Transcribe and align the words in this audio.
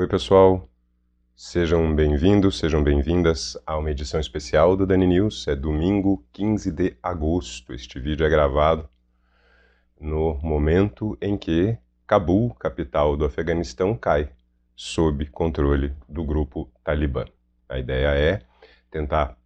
Oi, 0.00 0.08
pessoal. 0.08 0.66
Sejam 1.36 1.94
bem-vindos, 1.94 2.58
sejam 2.58 2.82
bem-vindas 2.82 3.54
a 3.66 3.76
uma 3.76 3.90
edição 3.90 4.18
especial 4.18 4.74
do 4.74 4.86
Dani 4.86 5.06
News. 5.06 5.46
É 5.46 5.54
domingo 5.54 6.24
15 6.32 6.72
de 6.72 6.96
agosto. 7.02 7.74
Este 7.74 8.00
vídeo 8.00 8.24
é 8.24 8.30
gravado 8.30 8.88
no 10.00 10.40
momento 10.42 11.18
em 11.20 11.36
que 11.36 11.76
Cabul, 12.06 12.54
capital 12.54 13.14
do 13.14 13.26
Afeganistão, 13.26 13.94
cai 13.94 14.30
sob 14.74 15.26
controle 15.26 15.94
do 16.08 16.24
grupo 16.24 16.72
Talibã. 16.82 17.26
A 17.68 17.78
ideia 17.78 18.08
é 18.14 18.40
tentar 18.90 19.36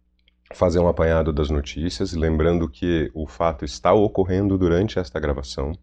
fazer 0.53 0.79
um 0.79 0.87
apanhado 0.87 1.33
das 1.33 1.49
notícias, 1.49 2.13
lembrando 2.13 2.69
que 2.69 3.11
o 3.13 3.27
fato 3.27 3.65
está 3.65 3.91
ocorrendo 3.91 4.57
durante 4.57 4.99
esta 4.99 5.19
gravação. 5.19 5.73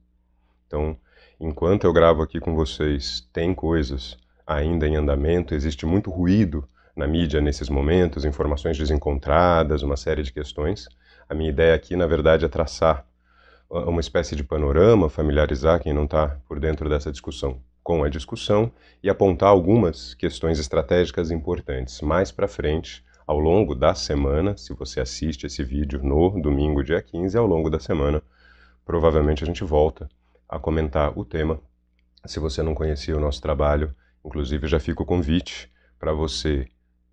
Então, 0.66 0.96
enquanto 1.38 1.84
eu 1.84 1.92
gravo 1.92 2.22
aqui 2.22 2.40
com 2.40 2.54
vocês, 2.54 3.28
tem 3.34 3.54
coisas 3.54 4.21
ainda 4.46 4.86
em 4.86 4.96
andamento, 4.96 5.54
existe 5.54 5.86
muito 5.86 6.10
ruído 6.10 6.68
na 6.96 7.06
mídia 7.06 7.40
nesses 7.40 7.68
momentos, 7.68 8.24
informações 8.24 8.76
desencontradas, 8.76 9.82
uma 9.82 9.96
série 9.96 10.22
de 10.22 10.32
questões. 10.32 10.88
A 11.28 11.34
minha 11.34 11.50
ideia 11.50 11.74
aqui, 11.74 11.96
na 11.96 12.06
verdade, 12.06 12.44
é 12.44 12.48
traçar 12.48 13.06
uma 13.70 14.00
espécie 14.00 14.36
de 14.36 14.44
panorama, 14.44 15.08
familiarizar 15.08 15.80
quem 15.80 15.92
não 15.92 16.04
está 16.04 16.36
por 16.46 16.60
dentro 16.60 16.88
dessa 16.88 17.10
discussão 17.10 17.58
com 17.82 18.04
a 18.04 18.08
discussão 18.08 18.70
e 19.02 19.10
apontar 19.10 19.48
algumas 19.48 20.14
questões 20.14 20.58
estratégicas 20.58 21.30
importantes. 21.30 22.00
Mais 22.00 22.30
para 22.30 22.46
frente, 22.46 23.04
ao 23.26 23.38
longo 23.38 23.74
da 23.74 23.94
semana, 23.94 24.56
se 24.56 24.72
você 24.72 25.00
assiste 25.00 25.46
esse 25.46 25.64
vídeo 25.64 26.00
no 26.02 26.40
domingo, 26.40 26.84
dia 26.84 27.02
15, 27.02 27.36
ao 27.36 27.46
longo 27.46 27.68
da 27.68 27.80
semana, 27.80 28.22
provavelmente 28.84 29.42
a 29.42 29.46
gente 29.46 29.64
volta 29.64 30.08
a 30.48 30.58
comentar 30.58 31.18
o 31.18 31.24
tema. 31.24 31.60
Se 32.24 32.38
você 32.38 32.62
não 32.62 32.74
conhecia 32.74 33.16
o 33.16 33.20
nosso 33.20 33.40
trabalho, 33.40 33.94
Inclusive, 34.24 34.66
já 34.66 34.78
fica 34.78 35.02
o 35.02 35.06
convite 35.06 35.70
para 35.98 36.12
você 36.12 36.66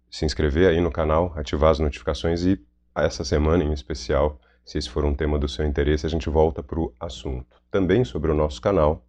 se 0.09 0.25
inscrever 0.25 0.69
aí 0.69 0.81
no 0.81 0.91
canal, 0.91 1.33
ativar 1.35 1.71
as 1.71 1.79
notificações 1.79 2.43
e 2.43 2.59
essa 2.95 3.23
semana 3.23 3.63
em 3.63 3.71
especial, 3.71 4.39
se 4.65 4.77
esse 4.77 4.89
for 4.89 5.05
um 5.05 5.13
tema 5.13 5.37
do 5.37 5.47
seu 5.47 5.65
interesse, 5.65 6.05
a 6.05 6.09
gente 6.09 6.29
volta 6.29 6.61
para 6.61 6.79
o 6.79 6.93
assunto. 6.99 7.61
Também 7.71 8.03
sobre 8.03 8.31
o 8.31 8.35
nosso 8.35 8.61
canal, 8.61 9.05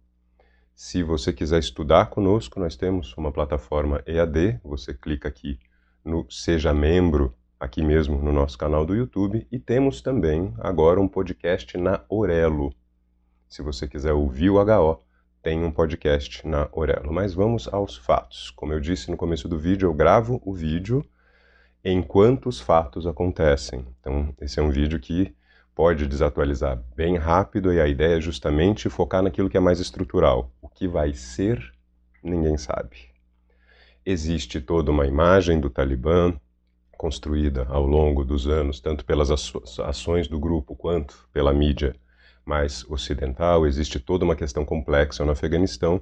se 0.73 1.03
você 1.03 1.31
quiser 1.31 1.59
estudar 1.59 2.07
conosco, 2.07 2.59
nós 2.59 2.75
temos 2.75 3.15
uma 3.15 3.31
plataforma 3.31 4.01
EAD, 4.05 4.59
você 4.63 4.93
clica 4.93 5.27
aqui 5.27 5.59
no 6.03 6.25
Seja 6.29 6.73
Membro, 6.73 7.35
aqui 7.59 7.83
mesmo 7.83 8.17
no 8.17 8.31
nosso 8.31 8.57
canal 8.57 8.85
do 8.85 8.95
YouTube, 8.95 9.47
e 9.51 9.59
temos 9.59 10.01
também 10.01 10.53
agora 10.57 10.99
um 10.99 11.07
podcast 11.07 11.77
na 11.77 12.03
Orelo. 12.09 12.73
Se 13.47 13.61
você 13.61 13.87
quiser 13.87 14.13
ouvir 14.13 14.49
o 14.49 14.59
HO, 14.59 14.99
tem 15.41 15.63
um 15.63 15.71
podcast 15.71 16.47
na 16.47 16.69
Orelo. 16.71 17.11
Mas 17.11 17.33
vamos 17.33 17.67
aos 17.67 17.97
fatos. 17.97 18.51
Como 18.51 18.73
eu 18.73 18.79
disse 18.79 19.09
no 19.09 19.17
começo 19.17 19.47
do 19.47 19.57
vídeo, 19.57 19.87
eu 19.87 19.93
gravo 19.93 20.41
o 20.45 20.53
vídeo 20.53 21.03
enquanto 21.83 22.47
os 22.47 22.59
fatos 22.59 23.07
acontecem. 23.07 23.85
Então, 23.99 24.33
esse 24.39 24.59
é 24.59 24.63
um 24.63 24.69
vídeo 24.69 24.99
que 24.99 25.35
pode 25.73 26.05
desatualizar 26.05 26.79
bem 26.95 27.17
rápido 27.17 27.73
e 27.73 27.81
a 27.81 27.87
ideia 27.87 28.17
é 28.17 28.21
justamente 28.21 28.89
focar 28.89 29.23
naquilo 29.23 29.49
que 29.49 29.57
é 29.57 29.59
mais 29.59 29.79
estrutural. 29.79 30.51
O 30.61 30.69
que 30.69 30.87
vai 30.87 31.13
ser, 31.13 31.73
ninguém 32.23 32.57
sabe. 32.57 33.09
Existe 34.05 34.61
toda 34.61 34.91
uma 34.91 35.07
imagem 35.07 35.59
do 35.59 35.69
Talibã 35.69 36.33
construída 36.97 37.65
ao 37.67 37.87
longo 37.87 38.23
dos 38.23 38.47
anos, 38.47 38.79
tanto 38.79 39.03
pelas 39.03 39.31
ações 39.31 40.27
do 40.27 40.39
grupo 40.39 40.75
quanto 40.75 41.27
pela 41.33 41.51
mídia 41.51 41.95
mais 42.45 42.83
ocidental, 42.89 43.65
existe 43.65 43.99
toda 43.99 44.25
uma 44.25 44.35
questão 44.35 44.65
complexa 44.65 45.23
no 45.23 45.31
Afeganistão 45.31 46.01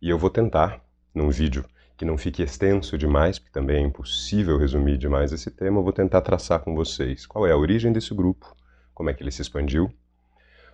e 0.00 0.10
eu 0.10 0.18
vou 0.18 0.30
tentar, 0.30 0.80
num 1.14 1.30
vídeo 1.30 1.64
que 1.96 2.04
não 2.04 2.18
fique 2.18 2.42
extenso 2.42 2.98
demais, 2.98 3.38
porque 3.38 3.52
também 3.52 3.76
é 3.76 3.86
impossível 3.86 4.58
resumir 4.58 4.98
demais 4.98 5.32
esse 5.32 5.50
tema, 5.50 5.78
eu 5.78 5.82
vou 5.82 5.92
tentar 5.92 6.20
traçar 6.20 6.60
com 6.60 6.74
vocês 6.74 7.24
qual 7.24 7.46
é 7.46 7.52
a 7.52 7.56
origem 7.56 7.92
desse 7.92 8.14
grupo, 8.14 8.54
como 8.92 9.08
é 9.08 9.14
que 9.14 9.22
ele 9.22 9.30
se 9.30 9.40
expandiu, 9.40 9.90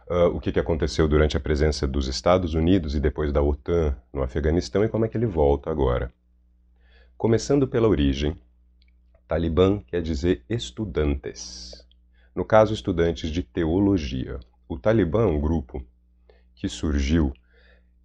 uh, 0.09 0.27
o 0.35 0.41
que, 0.41 0.51
que 0.51 0.59
aconteceu 0.59 1.07
durante 1.07 1.37
a 1.37 1.41
presença 1.41 1.87
dos 1.87 2.09
Estados 2.09 2.55
Unidos 2.55 2.95
e 2.95 3.01
depois 3.01 3.33
da 3.33 3.43
OTAN 3.43 3.97
no 4.13 4.23
Afeganistão 4.23 4.85
e 4.85 4.89
como 4.89 5.05
é 5.05 5.09
que 5.09 5.17
ele 5.17 5.27
volta 5.27 5.71
agora. 5.71 6.13
Começando 7.17 7.69
pela 7.69 7.87
origem, 7.87 8.37
Talibã 9.29 9.81
quer 9.87 10.03
dizer 10.03 10.45
estudantes. 10.49 11.87
No 12.35 12.45
caso, 12.45 12.75
estudantes 12.75 13.31
de 13.31 13.43
teologia. 13.43 14.41
O 14.73 14.79
Talibã 14.79 15.25
é 15.25 15.27
um 15.27 15.39
grupo 15.39 15.85
que 16.55 16.67
surgiu 16.67 17.31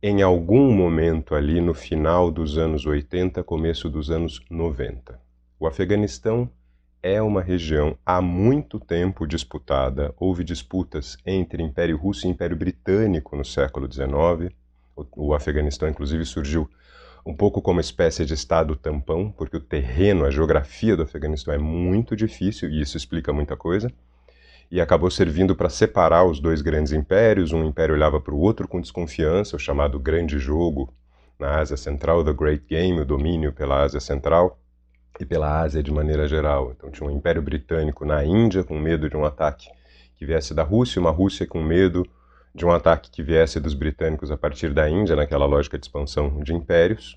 em 0.03 0.21
algum 0.21 0.69
momento 0.73 1.33
ali 1.33 1.61
no 1.61 1.73
final 1.73 2.29
dos 2.29 2.57
anos 2.57 2.85
80, 2.85 3.41
começo 3.41 3.89
dos 3.89 4.11
anos 4.11 4.41
90. 4.49 5.17
O 5.57 5.65
Afeganistão 5.65 6.51
é 7.01 7.21
uma 7.21 7.41
região 7.41 7.97
há 8.05 8.21
muito 8.21 8.81
tempo 8.81 9.25
disputada. 9.25 10.13
Houve 10.17 10.43
disputas 10.43 11.17
entre 11.25 11.63
Império 11.63 11.95
Russo 11.95 12.27
e 12.27 12.29
Império 12.29 12.57
Britânico 12.57 13.37
no 13.37 13.45
século 13.45 13.89
XIX. 13.89 14.53
O, 15.15 15.33
Afeganistão, 15.33 15.87
inclusive, 15.87 16.25
surgiu 16.25 16.69
um 17.25 17.33
pouco 17.33 17.61
como 17.61 17.79
espécie 17.79 18.25
de 18.25 18.33
estado 18.33 18.75
tampão, 18.75 19.31
porque 19.31 19.55
o 19.55 19.61
terreno, 19.61 20.25
a 20.25 20.31
geografia 20.31 20.97
do 20.97 21.03
Afeganistão 21.03 21.53
é 21.53 21.57
muito 21.57 22.13
difícil 22.13 22.69
e 22.69 22.81
isso 22.81 22.97
explica 22.97 23.31
muita 23.31 23.55
coisa 23.55 23.89
e 24.69 24.81
acabou 24.81 25.09
servindo 25.09 25.55
para 25.55 25.69
separar 25.69 26.25
os 26.25 26.39
dois 26.39 26.61
grandes 26.61 26.91
impérios. 26.91 27.53
Um 27.53 27.63
império 27.63 27.95
olhava 27.95 28.19
para 28.19 28.33
o 28.33 28.39
outro 28.39 28.67
com 28.67 28.81
desconfiança, 28.81 29.55
o 29.55 29.59
chamado 29.59 29.99
Grande 29.99 30.37
Jogo 30.37 30.93
na 31.39 31.59
Ásia 31.59 31.77
Central, 31.77 32.23
The 32.23 32.33
Great 32.33 32.65
Game, 32.67 32.99
o 32.99 33.05
domínio 33.05 33.53
pela 33.53 33.83
Ásia 33.83 33.99
Central 33.99 34.59
e 35.19 35.25
pela 35.25 35.61
Ásia 35.61 35.81
de 35.81 35.91
maneira 35.91 36.27
geral. 36.27 36.73
Então 36.75 36.89
tinha 36.89 37.07
um 37.07 37.11
Império 37.11 37.41
Britânico 37.41 38.05
na 38.05 38.25
Índia 38.25 38.63
com 38.63 38.77
medo 38.77 39.09
de 39.09 39.15
um 39.15 39.23
ataque 39.23 39.69
que 40.17 40.25
viesse 40.25 40.53
da 40.53 40.63
Rússia, 40.63 40.99
uma 40.99 41.11
Rússia 41.11 41.45
com 41.45 41.61
medo 41.61 42.05
de 42.53 42.65
um 42.65 42.71
ataque 42.71 43.11
que 43.11 43.21
viesse 43.21 43.59
dos 43.59 43.75
britânicos 43.75 44.31
a 44.31 44.37
partir 44.37 44.73
da 44.73 44.89
Índia, 44.89 45.15
naquela 45.15 45.45
lógica 45.45 45.77
de 45.77 45.85
expansão 45.85 46.39
de 46.39 46.53
impérios 46.55 47.15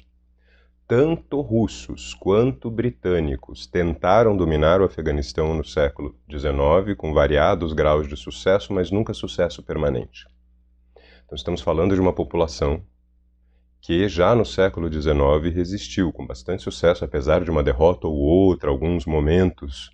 tanto 0.91 1.41
russos 1.41 2.15
quanto 2.15 2.69
britânicos 2.69 3.65
tentaram 3.65 4.37
dominar 4.37 4.81
o 4.81 4.85
Afeganistão 4.85 5.55
no 5.55 5.65
século 5.65 6.19
XIX, 6.29 6.97
com 6.97 7.15
variados 7.15 7.73
graus 7.73 8.09
de 8.09 8.17
sucesso, 8.17 8.73
mas 8.73 8.91
nunca 8.91 9.15
sucesso 9.15 9.63
permanente. 9.63 10.27
Então, 11.25 11.37
estamos 11.37 11.61
falando 11.61 11.95
de 11.95 12.01
uma 12.01 12.13
população 12.13 12.83
que 13.81 14.09
já 14.09 14.35
no 14.35 14.45
século 14.45 14.93
XIX 14.93 15.55
resistiu 15.55 16.13
com 16.13 16.27
bastante 16.27 16.65
sucesso, 16.65 17.05
apesar 17.05 17.45
de 17.45 17.53
uma 17.53 17.63
derrota 17.63 18.09
ou 18.09 18.17
outra, 18.17 18.69
alguns 18.69 19.07
momentos 19.07 19.93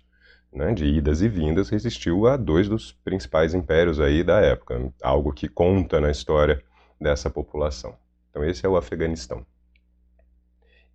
né, 0.51 0.73
de 0.73 0.85
idas 0.85 1.21
e 1.21 1.29
vindas, 1.29 1.69
resistiu 1.69 2.25
a 2.25 2.35
dois 2.35 2.67
dos 2.67 2.91
principais 2.91 3.53
impérios 3.53 3.99
aí 3.99 4.23
da 4.23 4.39
época, 4.39 4.91
algo 5.03 5.31
que 5.31 5.47
conta 5.47 6.01
na 6.01 6.09
história 6.09 6.59
dessa 6.99 7.29
população. 7.29 7.95
Então, 8.31 8.43
esse 8.43 8.65
é 8.65 8.69
o 8.69 8.75
Afeganistão. 8.75 9.45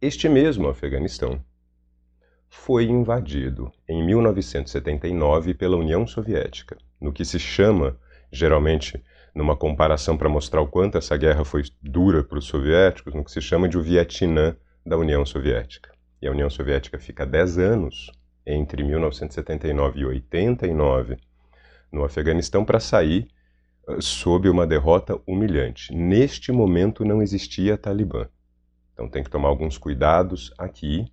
Este 0.03 0.29
mesmo 0.29 0.69
Afeganistão 0.69 1.41
foi 2.49 2.87
invadido 2.87 3.71
em 3.89 4.05
1979 4.05 5.55
pela 5.55 5.77
União 5.77 6.05
Soviética, 6.09 6.77
no 7.01 7.13
que 7.13 7.25
se 7.25 7.39
chama, 7.39 7.97
geralmente, 8.33 9.01
numa 9.33 9.57
comparação 9.57 10.19
para 10.19 10.29
mostrar 10.29 10.61
o 10.61 10.67
quanto 10.67 10.99
essa 10.99 11.17
guerra 11.17 11.45
foi 11.45 11.63
dura 11.81 12.25
para 12.25 12.37
os 12.37 12.47
soviéticos, 12.47 13.15
no 13.15 13.23
que 13.23 13.31
se 13.31 13.41
chama 13.41 13.69
de 13.69 13.79
o 13.79 13.81
Vietnã 13.81 14.57
da 14.85 14.99
União 14.99 15.25
Soviética. 15.25 15.95
E 16.21 16.27
a 16.27 16.33
União 16.33 16.51
Soviética 16.51 16.99
fica 16.99 17.25
10 17.25 17.59
anos, 17.59 18.11
entre 18.45 18.83
1979 18.83 20.01
e 20.01 20.05
89, 20.05 21.17
no 21.93 22.03
Afeganistão 22.03 22.65
para 22.65 22.81
sair 22.81 23.29
uh, 23.87 24.03
sob 24.03 24.49
uma 24.49 24.67
derrota 24.67 25.17
humilhante. 25.25 25.95
Neste 25.95 26.51
momento 26.51 27.05
não 27.05 27.23
existia 27.23 27.79
Talibã. 27.79 28.27
Então 28.93 29.09
tem 29.09 29.23
que 29.23 29.31
tomar 29.31 29.49
alguns 29.49 29.79
cuidados 29.79 30.53
aqui, 30.59 31.07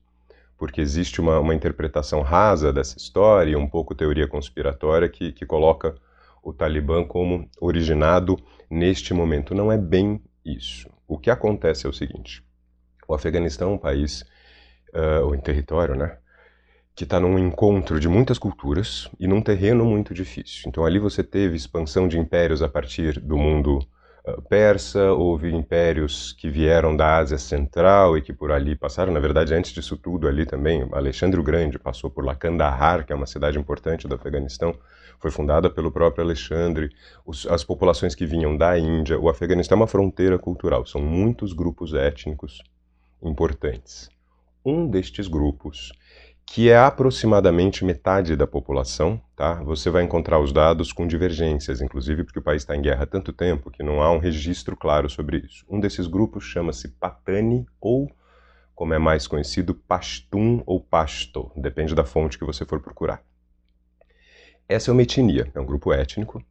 porque 0.57 0.81
existe 0.81 1.21
uma, 1.21 1.39
uma 1.39 1.55
interpretação 1.55 2.21
rasa 2.21 2.73
dessa 2.73 2.97
história, 2.97 3.57
um 3.57 3.67
pouco 3.67 3.95
teoria 3.95 4.27
conspiratória, 4.27 5.07
que, 5.07 5.31
que 5.31 5.45
coloca 5.45 5.95
o 6.43 6.53
Talibã 6.53 7.03
como 7.03 7.49
originado 7.59 8.37
neste 8.69 9.13
momento. 9.13 9.55
Não 9.55 9.71
é 9.71 9.77
bem 9.77 10.21
isso. 10.43 10.89
O 11.07 11.17
que 11.17 11.29
acontece 11.29 11.85
é 11.85 11.89
o 11.89 11.93
seguinte: 11.93 12.43
o 13.07 13.13
Afeganistão 13.13 13.71
é 13.71 13.73
um 13.73 13.77
país, 13.77 14.21
uh, 14.93 15.25
ou 15.25 15.35
em 15.35 15.39
território, 15.39 15.95
né? 15.95 16.17
Que 16.93 17.05
está 17.05 17.19
num 17.19 17.39
encontro 17.39 17.99
de 17.99 18.09
muitas 18.09 18.37
culturas 18.37 19.09
e 19.19 19.25
num 19.25 19.41
terreno 19.41 19.85
muito 19.85 20.13
difícil. 20.13 20.63
Então 20.67 20.85
ali 20.85 20.99
você 20.99 21.23
teve 21.23 21.55
expansão 21.55 22.07
de 22.07 22.19
impérios 22.19 22.61
a 22.61 22.67
partir 22.67 23.19
do 23.19 23.37
mundo 23.37 23.79
persa, 24.49 25.13
houve 25.13 25.53
impérios 25.53 26.33
que 26.33 26.49
vieram 26.49 26.95
da 26.95 27.17
Ásia 27.17 27.37
Central 27.37 28.17
e 28.17 28.21
que 28.21 28.33
por 28.33 28.51
ali 28.51 28.75
passaram. 28.75 29.13
Na 29.13 29.19
verdade, 29.19 29.53
antes 29.53 29.71
disso 29.71 29.97
tudo, 29.97 30.27
ali 30.27 30.45
também, 30.45 30.87
Alexandre 30.91 31.39
o 31.39 31.43
Grande 31.43 31.79
passou 31.79 32.09
por 32.09 32.25
lá. 32.25 32.35
Kandahar, 32.35 33.05
que 33.05 33.13
é 33.13 33.15
uma 33.15 33.25
cidade 33.25 33.57
importante 33.57 34.07
do 34.07 34.15
Afeganistão, 34.15 34.75
foi 35.19 35.31
fundada 35.31 35.69
pelo 35.69 35.91
próprio 35.91 36.23
Alexandre. 36.23 36.89
Os, 37.25 37.45
as 37.47 37.63
populações 37.63 38.15
que 38.15 38.25
vinham 38.25 38.55
da 38.55 38.77
Índia. 38.77 39.19
O 39.19 39.29
Afeganistão 39.29 39.77
é 39.77 39.81
uma 39.81 39.87
fronteira 39.87 40.37
cultural, 40.37 40.85
são 40.85 41.01
muitos 41.01 41.53
grupos 41.53 41.93
étnicos 41.93 42.61
importantes. 43.21 44.09
Um 44.65 44.87
destes 44.87 45.27
grupos, 45.27 45.91
que 46.51 46.67
é 46.67 46.77
aproximadamente 46.77 47.85
metade 47.85 48.35
da 48.35 48.47
população, 48.47 49.21
tá? 49.35 49.61
Você 49.65 49.91
vai 49.91 50.01
encontrar 50.01 50.39
os 50.39 50.51
dados 50.51 50.91
com 50.91 51.05
divergências, 51.05 51.79
inclusive 51.79 52.23
porque 52.23 52.39
o 52.39 52.41
país 52.41 52.63
está 52.63 52.75
em 52.75 52.81
guerra 52.81 53.03
há 53.03 53.05
tanto 53.05 53.31
tempo 53.31 53.69
que 53.69 53.83
não 53.83 54.01
há 54.01 54.11
um 54.11 54.17
registro 54.17 54.75
claro 54.75 55.07
sobre 55.07 55.37
isso. 55.45 55.63
Um 55.69 55.79
desses 55.79 56.07
grupos 56.07 56.43
chama-se 56.43 56.87
Patani 56.87 57.67
ou 57.79 58.11
como 58.73 58.95
é 58.95 58.97
mais 58.97 59.27
conhecido, 59.27 59.75
Pashtun 59.75 60.63
ou 60.65 60.81
Pashto, 60.81 61.51
depende 61.55 61.93
da 61.93 62.03
fonte 62.03 62.39
que 62.39 62.45
você 62.45 62.65
for 62.65 62.81
procurar. 62.81 63.21
Essa 64.67 64.89
é 64.89 64.91
uma 64.91 65.03
etnia, 65.03 65.51
é 65.53 65.59
um 65.59 65.65
grupo 65.65 65.93
étnico 65.93 66.43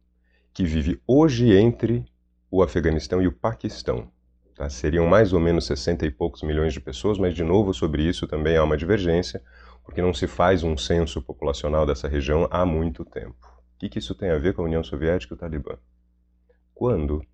que 0.53 0.63
vive 0.63 1.01
hoje 1.05 1.53
entre 1.53 2.05
o 2.49 2.63
Afeganistão 2.63 3.21
e 3.21 3.27
o 3.27 3.33
Paquistão. 3.33 4.09
Tá? 4.55 4.69
Seriam 4.69 5.07
mais 5.07 5.33
ou 5.33 5.39
menos 5.39 5.65
60 5.65 6.05
e 6.05 6.11
poucos 6.11 6.43
milhões 6.43 6.71
de 6.71 6.79
pessoas, 6.79 7.17
mas 7.17 7.33
de 7.33 7.43
novo 7.43 7.73
sobre 7.73 8.03
isso 8.03 8.27
também 8.27 8.55
há 8.55 8.63
uma 8.63 8.77
divergência, 8.77 9.41
porque 9.89 10.03
não 10.03 10.13
se 10.13 10.27
faz 10.27 10.63
um 10.63 10.77
censo 10.77 11.19
populacional 11.19 11.83
dessa 11.83 12.07
região 12.07 12.47
há 12.51 12.63
muito 12.63 13.03
tempo. 13.03 13.35
O 13.75 13.79
que, 13.79 13.89
que 13.89 13.97
isso 13.97 14.13
tem 14.13 14.29
a 14.29 14.37
ver 14.37 14.53
com 14.53 14.61
a 14.61 14.65
União 14.65 14.83
Soviética 14.83 15.33
e 15.33 15.35
o 15.35 15.37
Talibã? 15.39 15.79
Quando 16.75 17.25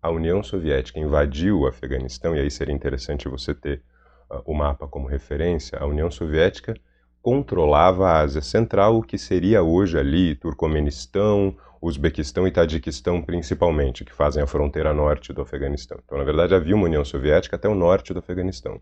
a 0.00 0.10
União 0.10 0.42
Soviética 0.42 0.98
invadiu 0.98 1.60
o 1.60 1.66
Afeganistão, 1.66 2.34
e 2.34 2.40
aí 2.40 2.50
seria 2.50 2.74
interessante 2.74 3.28
você 3.28 3.54
ter 3.54 3.82
uh, 4.30 4.40
o 4.46 4.54
mapa 4.54 4.88
como 4.88 5.06
referência, 5.06 5.78
a 5.78 5.84
União 5.84 6.10
Soviética 6.10 6.74
controlava 7.20 8.08
a 8.08 8.20
Ásia 8.20 8.40
Central, 8.40 8.96
o 8.96 9.02
que 9.02 9.18
seria 9.18 9.62
hoje 9.62 9.98
ali 9.98 10.34
Turcomenistão, 10.36 11.54
Uzbequistão 11.82 12.48
e 12.48 12.50
Tadiquistão 12.50 13.20
principalmente, 13.20 14.06
que 14.06 14.12
fazem 14.14 14.42
a 14.42 14.46
fronteira 14.46 14.94
norte 14.94 15.34
do 15.34 15.42
Afeganistão. 15.42 15.98
Então, 16.02 16.16
na 16.16 16.24
verdade, 16.24 16.54
havia 16.54 16.74
uma 16.74 16.86
União 16.86 17.04
Soviética 17.04 17.56
até 17.56 17.68
o 17.68 17.74
norte 17.74 18.14
do 18.14 18.20
Afeganistão. 18.20 18.80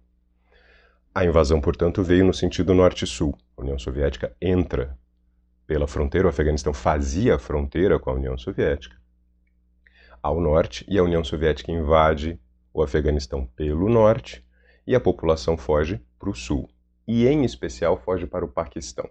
A 1.15 1.25
invasão, 1.25 1.61
portanto, 1.61 2.03
veio 2.03 2.25
no 2.25 2.35
sentido 2.35 2.75
norte-sul. 2.75 3.39
A 3.57 3.63
União 3.63 3.79
Soviética 3.79 4.35
entra 4.43 4.99
pela 5.67 5.87
fronteira, 5.87 6.27
o 6.27 6.31
Afeganistão 6.31 6.75
fazia 6.75 7.39
fronteira 7.39 7.99
com 7.99 8.11
a 8.11 8.15
União 8.15 8.37
Soviética 8.37 8.97
ao 10.25 10.41
norte 10.41 10.87
e 10.89 10.99
a 10.99 11.03
União 11.03 11.23
Soviética 11.23 11.71
invade 11.71 12.41
o 12.73 12.83
Afeganistão 12.83 13.45
pelo 13.55 13.91
norte 13.91 14.43
e 14.87 14.95
a 14.95 15.01
população 15.01 15.55
foge 15.55 16.01
para 16.19 16.31
o 16.31 16.35
sul. 16.35 16.67
E, 17.07 17.27
em 17.29 17.45
especial, 17.45 17.99
foge 17.99 18.27
para 18.27 18.43
o 18.43 18.49
Paquistão. 18.49 19.07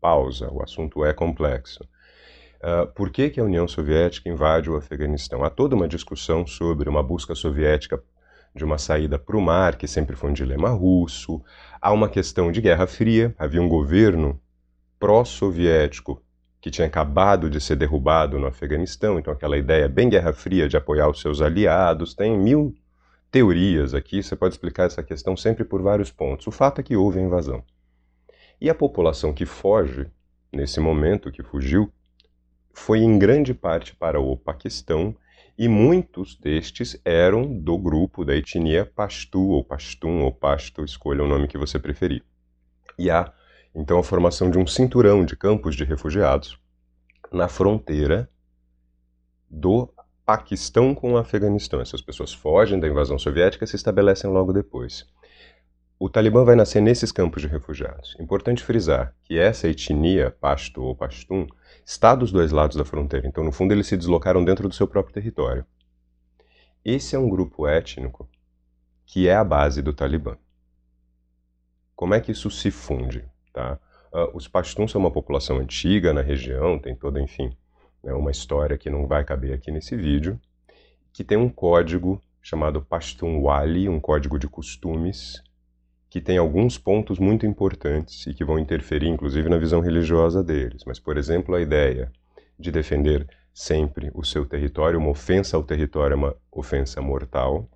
Pausa, 0.00 0.50
o 0.50 0.60
assunto 0.60 1.04
é 1.04 1.12
complexo. 1.12 1.84
Uh, 2.60 2.88
por 2.92 3.10
que, 3.10 3.30
que 3.30 3.38
a 3.38 3.44
União 3.44 3.68
Soviética 3.68 4.28
invade 4.28 4.68
o 4.68 4.74
Afeganistão? 4.74 5.44
Há 5.44 5.50
toda 5.50 5.76
uma 5.76 5.86
discussão 5.86 6.44
sobre 6.44 6.88
uma 6.88 7.04
busca 7.04 7.36
soviética 7.36 8.02
de 8.54 8.64
uma 8.64 8.78
saída 8.78 9.18
para 9.18 9.36
o 9.36 9.40
mar, 9.40 9.76
que 9.76 9.88
sempre 9.88 10.14
foi 10.14 10.30
um 10.30 10.34
dilema 10.34 10.68
russo. 10.70 11.42
Há 11.80 11.92
uma 11.92 12.08
questão 12.08 12.52
de 12.52 12.60
Guerra 12.60 12.86
Fria, 12.86 13.34
havia 13.38 13.62
um 13.62 13.68
governo 13.68 14.40
pró-soviético 14.98 16.22
que 16.60 16.70
tinha 16.70 16.86
acabado 16.86 17.50
de 17.50 17.60
ser 17.60 17.74
derrubado 17.74 18.38
no 18.38 18.46
Afeganistão, 18.46 19.18
então 19.18 19.32
aquela 19.32 19.58
ideia 19.58 19.88
bem 19.88 20.08
Guerra 20.08 20.32
Fria 20.32 20.68
de 20.68 20.76
apoiar 20.76 21.08
os 21.08 21.20
seus 21.20 21.40
aliados, 21.40 22.14
tem 22.14 22.38
mil 22.38 22.72
teorias 23.32 23.94
aqui, 23.94 24.22
você 24.22 24.36
pode 24.36 24.54
explicar 24.54 24.84
essa 24.84 25.02
questão 25.02 25.36
sempre 25.36 25.64
por 25.64 25.82
vários 25.82 26.12
pontos. 26.12 26.46
O 26.46 26.52
fato 26.52 26.80
é 26.80 26.84
que 26.84 26.94
houve 26.94 27.18
a 27.18 27.22
invasão. 27.22 27.64
E 28.60 28.70
a 28.70 28.74
população 28.74 29.32
que 29.32 29.44
foge, 29.44 30.06
nesse 30.52 30.78
momento 30.78 31.32
que 31.32 31.42
fugiu, 31.42 31.90
foi 32.72 33.00
em 33.00 33.18
grande 33.18 33.52
parte 33.52 33.96
para 33.96 34.20
o 34.20 34.36
Paquistão, 34.36 35.16
e 35.56 35.68
muitos 35.68 36.34
destes 36.36 37.00
eram 37.04 37.46
do 37.46 37.76
grupo 37.78 38.24
da 38.24 38.34
etnia 38.34 38.84
Pashtu, 38.84 39.40
ou 39.40 39.64
Pashtun, 39.64 40.22
ou 40.22 40.32
Pashto, 40.32 40.84
escolha 40.84 41.22
o 41.22 41.28
nome 41.28 41.48
que 41.48 41.58
você 41.58 41.78
preferir. 41.78 42.24
E 42.98 43.10
há 43.10 43.32
então 43.74 43.98
a 43.98 44.04
formação 44.04 44.50
de 44.50 44.58
um 44.58 44.66
cinturão 44.66 45.24
de 45.24 45.36
campos 45.36 45.74
de 45.74 45.84
refugiados 45.84 46.58
na 47.32 47.48
fronteira 47.48 48.28
do 49.48 49.92
Paquistão 50.24 50.94
com 50.94 51.12
o 51.12 51.16
Afeganistão. 51.16 51.80
Essas 51.80 52.00
pessoas 52.00 52.32
fogem 52.32 52.78
da 52.78 52.88
invasão 52.88 53.18
soviética 53.18 53.64
e 53.64 53.68
se 53.68 53.76
estabelecem 53.76 54.30
logo 54.30 54.52
depois. 54.52 55.06
O 56.04 56.10
Talibã 56.10 56.44
vai 56.44 56.56
nascer 56.56 56.82
nesses 56.82 57.12
campos 57.12 57.42
de 57.42 57.46
refugiados. 57.46 58.16
Importante 58.18 58.64
frisar 58.64 59.14
que 59.22 59.38
essa 59.38 59.68
etnia, 59.68 60.32
Pashto 60.32 60.82
ou 60.82 60.96
Pashtun, 60.96 61.46
está 61.86 62.12
dos 62.16 62.32
dois 62.32 62.50
lados 62.50 62.76
da 62.76 62.84
fronteira, 62.84 63.24
então 63.24 63.44
no 63.44 63.52
fundo 63.52 63.72
eles 63.72 63.86
se 63.86 63.96
deslocaram 63.96 64.44
dentro 64.44 64.68
do 64.68 64.74
seu 64.74 64.88
próprio 64.88 65.14
território. 65.14 65.64
Esse 66.84 67.14
é 67.14 67.18
um 67.20 67.28
grupo 67.28 67.68
étnico 67.68 68.28
que 69.06 69.28
é 69.28 69.36
a 69.36 69.44
base 69.44 69.80
do 69.80 69.92
Talibã. 69.92 70.36
Como 71.94 72.14
é 72.14 72.20
que 72.20 72.32
isso 72.32 72.50
se 72.50 72.72
funde? 72.72 73.24
Tá? 73.52 73.78
Uh, 74.12 74.36
os 74.36 74.48
Pashtuns 74.48 74.90
são 74.90 75.00
uma 75.00 75.12
população 75.12 75.58
antiga 75.58 76.12
na 76.12 76.20
região, 76.20 76.80
tem 76.80 76.96
toda, 76.96 77.20
enfim, 77.20 77.56
né, 78.02 78.12
uma 78.12 78.32
história 78.32 78.76
que 78.76 78.90
não 78.90 79.06
vai 79.06 79.22
caber 79.22 79.54
aqui 79.54 79.70
nesse 79.70 79.94
vídeo, 79.94 80.36
que 81.12 81.22
tem 81.22 81.38
um 81.38 81.48
código 81.48 82.20
chamado 82.40 82.82
Pashtunwali, 82.82 83.88
um 83.88 84.00
código 84.00 84.36
de 84.36 84.48
costumes, 84.48 85.40
que 86.12 86.20
tem 86.20 86.36
alguns 86.36 86.76
pontos 86.76 87.18
muito 87.18 87.46
importantes 87.46 88.26
e 88.26 88.34
que 88.34 88.44
vão 88.44 88.58
interferir, 88.58 89.08
inclusive, 89.08 89.48
na 89.48 89.56
visão 89.56 89.80
religiosa 89.80 90.44
deles. 90.44 90.84
Mas, 90.84 91.00
por 91.00 91.16
exemplo, 91.16 91.54
a 91.54 91.60
ideia 91.62 92.12
de 92.58 92.70
defender 92.70 93.26
sempre 93.54 94.10
o 94.12 94.22
seu 94.22 94.44
território, 94.44 94.98
uma 94.98 95.08
ofensa 95.08 95.56
ao 95.56 95.62
território 95.62 96.12
é 96.12 96.16
uma 96.18 96.36
ofensa 96.50 97.00
mortal, 97.00 97.66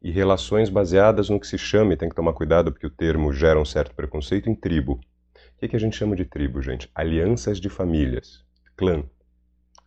e 0.00 0.12
relações 0.12 0.70
baseadas 0.70 1.28
no 1.28 1.40
que 1.40 1.48
se 1.48 1.58
chama, 1.58 1.94
e 1.94 1.96
tem 1.96 2.08
que 2.08 2.14
tomar 2.14 2.32
cuidado 2.32 2.70
porque 2.70 2.86
o 2.86 2.90
termo 2.90 3.32
gera 3.32 3.58
um 3.58 3.64
certo 3.64 3.92
preconceito, 3.96 4.48
em 4.48 4.54
tribo. 4.54 4.92
O 4.92 5.58
que, 5.58 5.66
que 5.66 5.74
a 5.74 5.80
gente 5.80 5.96
chama 5.96 6.14
de 6.14 6.24
tribo, 6.24 6.62
gente? 6.62 6.88
Alianças 6.94 7.60
de 7.60 7.68
famílias. 7.68 8.44
Clã. 8.76 9.02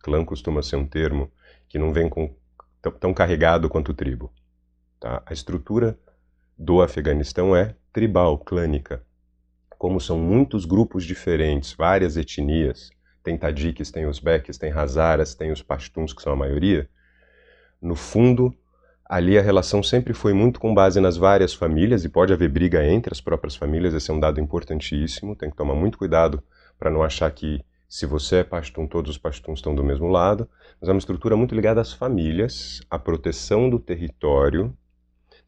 Clã 0.02 0.26
costuma 0.26 0.62
ser 0.62 0.76
um 0.76 0.86
termo 0.86 1.32
que 1.70 1.78
não 1.78 1.90
vem 1.90 2.06
com, 2.06 2.36
tão 3.00 3.14
carregado 3.14 3.70
quanto 3.70 3.94
tribo. 3.94 4.30
Tá? 5.00 5.22
A 5.24 5.32
estrutura 5.32 5.98
do 6.60 6.82
Afeganistão 6.82 7.56
é 7.56 7.74
tribal, 7.92 8.38
clânica. 8.38 9.02
Como 9.78 10.00
são 10.00 10.18
muitos 10.18 10.66
grupos 10.66 11.04
diferentes, 11.04 11.72
várias 11.72 12.18
etnias, 12.18 12.90
tem 13.24 13.38
tadiques, 13.38 13.90
tem 13.90 14.06
uzbeques, 14.06 14.58
tem 14.58 14.70
hazaras, 14.70 15.34
tem 15.34 15.50
os 15.50 15.62
pashtuns, 15.62 16.12
que 16.12 16.20
são 16.20 16.34
a 16.34 16.36
maioria, 16.36 16.86
no 17.80 17.96
fundo 17.96 18.54
Ali 19.10 19.36
a 19.36 19.42
relação 19.42 19.82
sempre 19.82 20.14
foi 20.14 20.32
muito 20.32 20.60
com 20.60 20.72
base 20.72 21.00
nas 21.00 21.16
várias 21.16 21.52
famílias 21.52 22.04
e 22.04 22.08
pode 22.08 22.32
haver 22.32 22.48
briga 22.48 22.86
entre 22.86 23.12
as 23.12 23.20
próprias 23.20 23.56
famílias, 23.56 23.92
esse 23.92 24.08
é 24.08 24.14
um 24.14 24.20
dado 24.20 24.40
importantíssimo, 24.40 25.34
tem 25.34 25.50
que 25.50 25.56
tomar 25.56 25.74
muito 25.74 25.98
cuidado 25.98 26.40
para 26.78 26.92
não 26.92 27.02
achar 27.02 27.28
que 27.32 27.60
se 27.88 28.06
você 28.06 28.36
é 28.36 28.44
pastum, 28.44 28.86
todos 28.86 29.10
os 29.10 29.18
pastuns 29.18 29.58
estão 29.58 29.74
do 29.74 29.82
mesmo 29.82 30.06
lado, 30.06 30.48
mas 30.80 30.88
é 30.88 30.92
uma 30.92 31.00
estrutura 31.00 31.36
muito 31.36 31.56
ligada 31.56 31.80
às 31.80 31.92
famílias, 31.92 32.82
à 32.88 33.00
proteção 33.00 33.68
do 33.68 33.80
território. 33.80 34.72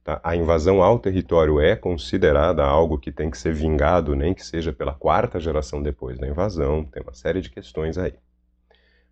Tá? 0.05 0.21
A 0.25 0.35
invasão 0.35 0.83
ao 0.83 0.99
território 0.99 1.61
é 1.61 1.77
considerada 1.77 2.65
algo 2.65 2.99
que 2.99 3.13
tem 3.13 3.31
que 3.31 3.39
ser 3.39 3.55
vingado, 3.55 4.17
nem 4.17 4.35
que 4.35 4.45
seja 4.45 4.73
pela 4.73 4.95
quarta 4.95 5.39
geração 5.39 5.83
depois 5.83 6.19
da 6.19 6.27
invasão, 6.27 6.85
tem 6.85 7.03
uma 7.03 7.15
série 7.15 7.41
de 7.41 7.51
questões 7.51 7.97
aí. 7.97 8.15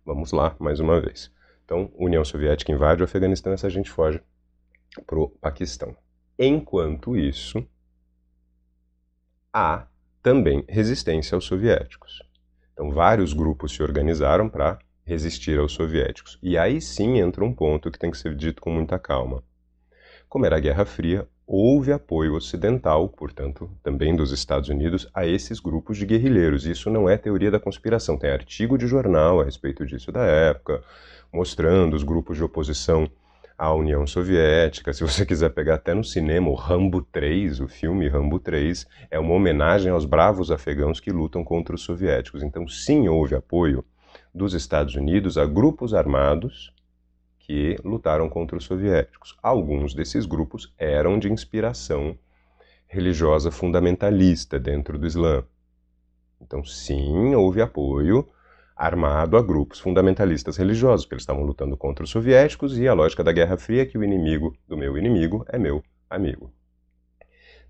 Vamos 0.05 0.31
lá, 0.31 0.55
mais 0.59 0.79
uma 0.79 0.99
vez. 0.99 1.31
Então, 1.63 1.89
União 1.95 2.25
Soviética 2.25 2.71
invade 2.71 3.01
o 3.01 3.05
Afeganistão, 3.05 3.53
essa 3.53 3.69
gente 3.69 3.89
foge 3.89 4.21
para 5.07 5.17
o 5.17 5.29
Paquistão. 5.29 5.95
Enquanto 6.37 7.15
isso, 7.15 7.65
há 9.53 9.87
também 10.21 10.65
resistência 10.67 11.35
aos 11.35 11.45
soviéticos. 11.45 12.21
Então, 12.73 12.91
vários 12.91 13.31
grupos 13.31 13.73
se 13.73 13.81
organizaram 13.81 14.49
para 14.49 14.79
resistir 15.05 15.57
aos 15.57 15.71
soviéticos. 15.71 16.37
E 16.41 16.57
aí 16.57 16.81
sim 16.81 17.19
entra 17.19 17.45
um 17.45 17.53
ponto 17.53 17.89
que 17.89 17.99
tem 17.99 18.11
que 18.11 18.17
ser 18.17 18.35
dito 18.35 18.61
com 18.61 18.71
muita 18.71 18.99
calma. 18.99 19.43
Como 20.31 20.45
era 20.45 20.55
a 20.55 20.59
Guerra 20.61 20.85
Fria, 20.85 21.27
houve 21.45 21.91
apoio 21.91 22.35
ocidental, 22.35 23.09
portanto, 23.09 23.69
também 23.83 24.15
dos 24.15 24.31
Estados 24.31 24.69
Unidos, 24.69 25.05
a 25.13 25.27
esses 25.27 25.59
grupos 25.59 25.97
de 25.97 26.05
guerrilheiros. 26.05 26.65
Isso 26.65 26.89
não 26.89 27.09
é 27.09 27.17
teoria 27.17 27.51
da 27.51 27.59
conspiração, 27.59 28.17
tem 28.17 28.29
artigo 28.29 28.77
de 28.77 28.87
jornal 28.87 29.41
a 29.41 29.43
respeito 29.43 29.85
disso 29.85 30.09
da 30.09 30.23
época, 30.23 30.81
mostrando 31.33 31.97
os 31.97 32.03
grupos 32.03 32.37
de 32.37 32.45
oposição 32.45 33.11
à 33.57 33.73
União 33.73 34.07
Soviética. 34.07 34.93
Se 34.93 35.03
você 35.03 35.25
quiser 35.27 35.49
pegar 35.49 35.75
até 35.75 35.93
no 35.93 36.01
cinema, 36.05 36.47
o 36.47 36.55
Rambo 36.55 37.01
3, 37.01 37.59
o 37.59 37.67
filme 37.67 38.07
Rambo 38.07 38.39
3, 38.39 38.87
é 39.11 39.19
uma 39.19 39.33
homenagem 39.33 39.91
aos 39.91 40.05
bravos 40.05 40.49
afegãos 40.49 41.01
que 41.01 41.11
lutam 41.11 41.43
contra 41.43 41.75
os 41.75 41.81
soviéticos. 41.81 42.41
Então, 42.41 42.65
sim, 42.69 43.09
houve 43.09 43.35
apoio 43.35 43.83
dos 44.33 44.53
Estados 44.53 44.95
Unidos 44.95 45.37
a 45.37 45.45
grupos 45.45 45.93
armados 45.93 46.71
que 47.51 47.75
lutaram 47.83 48.29
contra 48.29 48.57
os 48.57 48.63
soviéticos. 48.63 49.37
Alguns 49.43 49.93
desses 49.93 50.25
grupos 50.25 50.73
eram 50.77 51.19
de 51.19 51.29
inspiração 51.29 52.17
religiosa 52.87 53.51
fundamentalista 53.51 54.57
dentro 54.57 54.97
do 54.97 55.05
Islã. 55.05 55.43
Então, 56.39 56.63
sim, 56.63 57.35
houve 57.35 57.61
apoio 57.61 58.25
armado 58.73 59.35
a 59.35 59.41
grupos 59.41 59.81
fundamentalistas 59.81 60.55
religiosos, 60.55 61.05
porque 61.05 61.15
eles 61.15 61.23
estavam 61.23 61.43
lutando 61.43 61.75
contra 61.75 62.05
os 62.05 62.09
soviéticos 62.09 62.79
e 62.79 62.87
a 62.87 62.93
lógica 62.93 63.21
da 63.21 63.33
Guerra 63.33 63.57
Fria 63.57 63.81
é 63.81 63.85
que 63.85 63.97
o 63.97 64.03
inimigo 64.03 64.55
do 64.65 64.77
meu 64.77 64.97
inimigo 64.97 65.45
é 65.49 65.59
meu 65.59 65.83
amigo. 66.09 66.53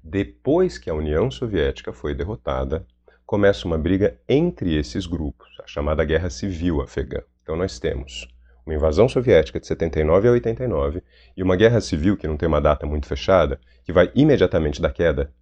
Depois 0.03 0.77
que 0.77 0.91
a 0.91 0.93
União 0.93 1.31
Soviética 1.31 1.91
foi 1.91 2.13
derrotada, 2.13 2.85
começa 3.25 3.65
uma 3.65 3.79
briga 3.79 4.15
entre 4.29 4.75
esses 4.75 5.07
grupos, 5.07 5.49
a 5.59 5.65
chamada 5.65 6.05
Guerra 6.05 6.29
Civil 6.29 6.81
Afegã. 6.81 7.23
Então 7.41 7.55
nós 7.55 7.79
temos 7.79 8.27
uma 8.65 8.75
invasão 8.75 9.09
soviética 9.09 9.59
de 9.59 9.67
79 9.67 10.27
a 10.27 10.31
89 10.31 11.03
e 11.35 11.43
uma 11.43 11.55
guerra 11.55 11.81
civil 11.81 12.15
que 12.15 12.27
não 12.27 12.37
tem 12.37 12.47
uma 12.47 12.61
data 12.61 12.85
muito 12.85 13.07
fechada, 13.07 13.59
que 13.83 13.91
vai 13.91 14.11
imediatamente 14.15 14.81
da 14.81 14.91
queda 14.91 15.33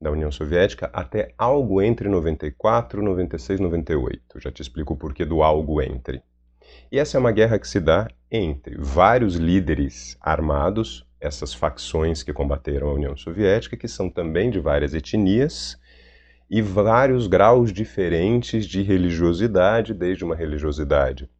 da 0.00 0.10
União 0.10 0.30
Soviética 0.30 0.90
até 0.92 1.32
algo 1.38 1.80
entre 1.80 2.08
94, 2.08 3.02
96, 3.02 3.60
98. 3.60 4.40
Já 4.40 4.52
te 4.52 4.60
explico 4.60 4.92
o 4.92 4.96
porquê 4.96 5.24
do 5.24 5.42
algo 5.42 5.80
entre. 5.80 6.22
E 6.92 6.98
essa 6.98 7.16
é 7.16 7.20
uma 7.20 7.32
guerra 7.32 7.58
que 7.58 7.66
se 7.66 7.80
dá 7.80 8.08
entre 8.30 8.76
vários 8.78 9.36
líderes 9.36 10.16
armados, 10.20 11.06
essas 11.20 11.54
facções 11.54 12.22
que 12.22 12.32
combateram 12.32 12.88
a 12.88 12.94
União 12.94 13.16
Soviética, 13.16 13.76
que 13.76 13.88
são 13.88 14.10
também 14.10 14.50
de 14.50 14.60
várias 14.60 14.92
etnias 14.92 15.78
e 16.50 16.60
vários 16.60 17.26
graus 17.26 17.72
diferentes 17.72 18.66
de 18.66 18.82
religiosidade, 18.82 19.94
desde 19.94 20.24
uma 20.24 20.36
religiosidade 20.36 21.30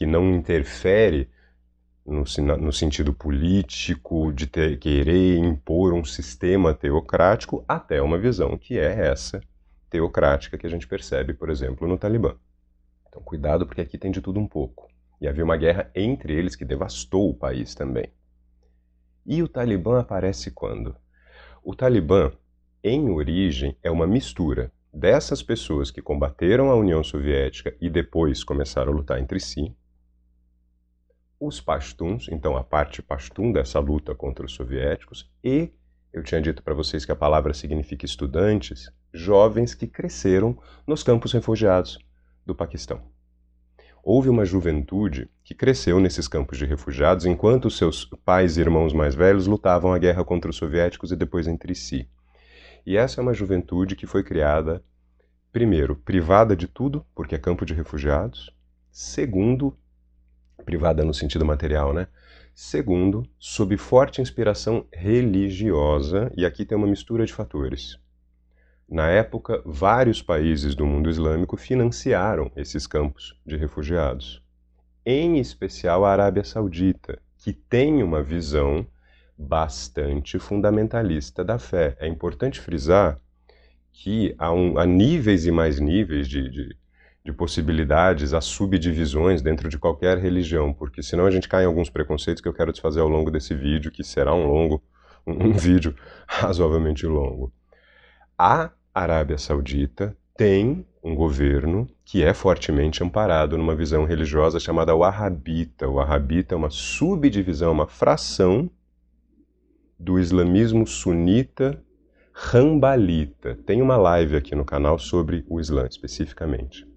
que 0.00 0.06
não 0.06 0.34
interfere 0.34 1.28
no, 2.06 2.24
no 2.56 2.72
sentido 2.72 3.12
político, 3.12 4.32
de 4.32 4.46
ter, 4.46 4.78
querer 4.78 5.36
impor 5.36 5.92
um 5.92 6.02
sistema 6.02 6.72
teocrático, 6.72 7.62
até 7.68 8.00
uma 8.00 8.16
visão 8.16 8.56
que 8.56 8.78
é 8.78 9.08
essa 9.08 9.42
teocrática 9.90 10.56
que 10.56 10.66
a 10.66 10.70
gente 10.70 10.88
percebe, 10.88 11.34
por 11.34 11.50
exemplo, 11.50 11.86
no 11.86 11.98
Talibã. 11.98 12.34
Então, 13.06 13.20
cuidado, 13.22 13.66
porque 13.66 13.82
aqui 13.82 13.98
tem 13.98 14.10
de 14.10 14.22
tudo 14.22 14.40
um 14.40 14.48
pouco. 14.48 14.88
E 15.20 15.28
havia 15.28 15.44
uma 15.44 15.58
guerra 15.58 15.90
entre 15.94 16.32
eles 16.32 16.56
que 16.56 16.64
devastou 16.64 17.28
o 17.28 17.34
país 17.34 17.74
também. 17.74 18.10
E 19.26 19.42
o 19.42 19.48
Talibã 19.48 20.00
aparece 20.00 20.50
quando? 20.50 20.96
O 21.62 21.76
Talibã, 21.76 22.32
em 22.82 23.10
origem, 23.10 23.76
é 23.82 23.90
uma 23.90 24.06
mistura 24.06 24.72
dessas 24.90 25.42
pessoas 25.42 25.90
que 25.90 26.00
combateram 26.00 26.70
a 26.70 26.74
União 26.74 27.04
Soviética 27.04 27.76
e 27.78 27.90
depois 27.90 28.42
começaram 28.42 28.92
a 28.94 28.96
lutar 28.96 29.20
entre 29.20 29.38
si, 29.38 29.76
os 31.40 31.58
pashtuns, 31.58 32.28
então 32.30 32.54
a 32.54 32.62
parte 32.62 33.00
pashtun 33.00 33.50
dessa 33.50 33.80
luta 33.80 34.14
contra 34.14 34.44
os 34.44 34.52
soviéticos, 34.52 35.28
e 35.42 35.72
eu 36.12 36.22
tinha 36.22 36.40
dito 36.40 36.62
para 36.62 36.74
vocês 36.74 37.04
que 37.06 37.12
a 37.12 37.16
palavra 37.16 37.54
significa 37.54 38.04
estudantes, 38.04 38.92
jovens 39.12 39.74
que 39.74 39.86
cresceram 39.86 40.58
nos 40.86 41.02
campos 41.02 41.32
refugiados 41.32 41.98
do 42.44 42.54
Paquistão. 42.54 43.00
Houve 44.02 44.28
uma 44.28 44.44
juventude 44.44 45.30
que 45.42 45.54
cresceu 45.54 45.98
nesses 45.98 46.28
campos 46.28 46.58
de 46.58 46.66
refugiados 46.66 47.26
enquanto 47.26 47.70
seus 47.70 48.04
pais 48.24 48.56
e 48.56 48.60
irmãos 48.60 48.92
mais 48.92 49.14
velhos 49.14 49.46
lutavam 49.46 49.92
a 49.92 49.98
guerra 49.98 50.24
contra 50.24 50.50
os 50.50 50.56
soviéticos 50.56 51.12
e 51.12 51.16
depois 51.16 51.46
entre 51.46 51.74
si. 51.74 52.08
E 52.84 52.96
essa 52.96 53.20
é 53.20 53.22
uma 53.22 53.34
juventude 53.34 53.96
que 53.96 54.06
foi 54.06 54.22
criada, 54.24 54.82
primeiro, 55.52 55.96
privada 55.96 56.56
de 56.56 56.66
tudo, 56.66 57.04
porque 57.14 57.34
é 57.34 57.38
campo 57.38 57.64
de 57.64 57.74
refugiados, 57.74 58.54
segundo, 58.90 59.76
privada 60.60 61.04
no 61.04 61.14
sentido 61.14 61.44
material, 61.44 61.92
né? 61.92 62.06
Segundo, 62.54 63.24
sob 63.38 63.76
forte 63.76 64.20
inspiração 64.20 64.86
religiosa, 64.92 66.30
e 66.36 66.44
aqui 66.44 66.64
tem 66.64 66.76
uma 66.76 66.86
mistura 66.86 67.24
de 67.24 67.32
fatores. 67.32 67.98
Na 68.88 69.08
época, 69.08 69.62
vários 69.64 70.20
países 70.20 70.74
do 70.74 70.84
mundo 70.84 71.08
islâmico 71.08 71.56
financiaram 71.56 72.50
esses 72.56 72.86
campos 72.86 73.38
de 73.46 73.56
refugiados, 73.56 74.42
em 75.06 75.38
especial 75.38 76.04
a 76.04 76.10
Arábia 76.10 76.44
Saudita, 76.44 77.20
que 77.38 77.52
tem 77.52 78.02
uma 78.02 78.22
visão 78.22 78.86
bastante 79.38 80.38
fundamentalista 80.38 81.44
da 81.44 81.58
fé. 81.58 81.96
É 81.98 82.06
importante 82.06 82.60
frisar 82.60 83.18
que 83.92 84.34
há, 84.38 84.52
um, 84.52 84.76
há 84.76 84.84
níveis 84.84 85.46
e 85.46 85.50
mais 85.50 85.80
níveis 85.80 86.28
de, 86.28 86.50
de 86.50 86.76
de 87.30 87.36
possibilidades, 87.36 88.34
as 88.34 88.44
subdivisões 88.44 89.40
dentro 89.40 89.68
de 89.68 89.78
qualquer 89.78 90.18
religião, 90.18 90.72
porque 90.72 91.02
senão 91.02 91.26
a 91.26 91.30
gente 91.30 91.48
cai 91.48 91.62
em 91.62 91.66
alguns 91.66 91.88
preconceitos 91.88 92.42
que 92.42 92.48
eu 92.48 92.52
quero 92.52 92.72
desfazer 92.72 93.00
ao 93.00 93.08
longo 93.08 93.30
desse 93.30 93.54
vídeo, 93.54 93.90
que 93.90 94.02
será 94.02 94.34
um 94.34 94.46
longo, 94.46 94.82
um, 95.26 95.48
um 95.48 95.52
vídeo 95.54 95.94
razoavelmente 96.26 97.06
longo. 97.06 97.52
A 98.36 98.70
Arábia 98.92 99.38
Saudita 99.38 100.16
tem 100.36 100.84
um 101.02 101.14
governo 101.14 101.88
que 102.04 102.22
é 102.22 102.34
fortemente 102.34 103.02
amparado 103.02 103.56
numa 103.56 103.74
visão 103.74 104.04
religiosa 104.04 104.58
chamada 104.58 104.94
Wahhabita. 104.94 105.88
O 105.88 105.94
Wahhabita 105.94 106.54
é 106.54 106.58
uma 106.58 106.70
subdivisão, 106.70 107.72
uma 107.72 107.86
fração 107.86 108.70
do 109.98 110.18
islamismo 110.18 110.86
sunita 110.86 111.82
rambalita. 112.32 113.54
Tem 113.66 113.82
uma 113.82 113.96
live 113.96 114.36
aqui 114.36 114.54
no 114.54 114.64
canal 114.64 114.98
sobre 114.98 115.44
o 115.48 115.60
Islã 115.60 115.86
especificamente. 115.86 116.89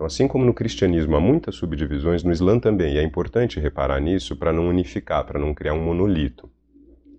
Então, 0.00 0.06
assim 0.06 0.26
como 0.26 0.46
no 0.46 0.54
cristianismo 0.54 1.14
há 1.14 1.20
muitas 1.20 1.56
subdivisões, 1.56 2.24
no 2.24 2.32
Islã 2.32 2.58
também, 2.58 2.94
e 2.94 2.98
é 2.98 3.02
importante 3.02 3.60
reparar 3.60 4.00
nisso 4.00 4.34
para 4.34 4.50
não 4.50 4.66
unificar, 4.66 5.26
para 5.26 5.38
não 5.38 5.52
criar 5.52 5.74
um 5.74 5.84
monolito. 5.84 6.50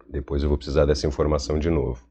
Depois 0.10 0.42
eu 0.42 0.50
vou 0.50 0.58
precisar 0.58 0.86
dessa 0.86 1.06
informação 1.06 1.60
de 1.60 1.70
novo. 1.70 2.04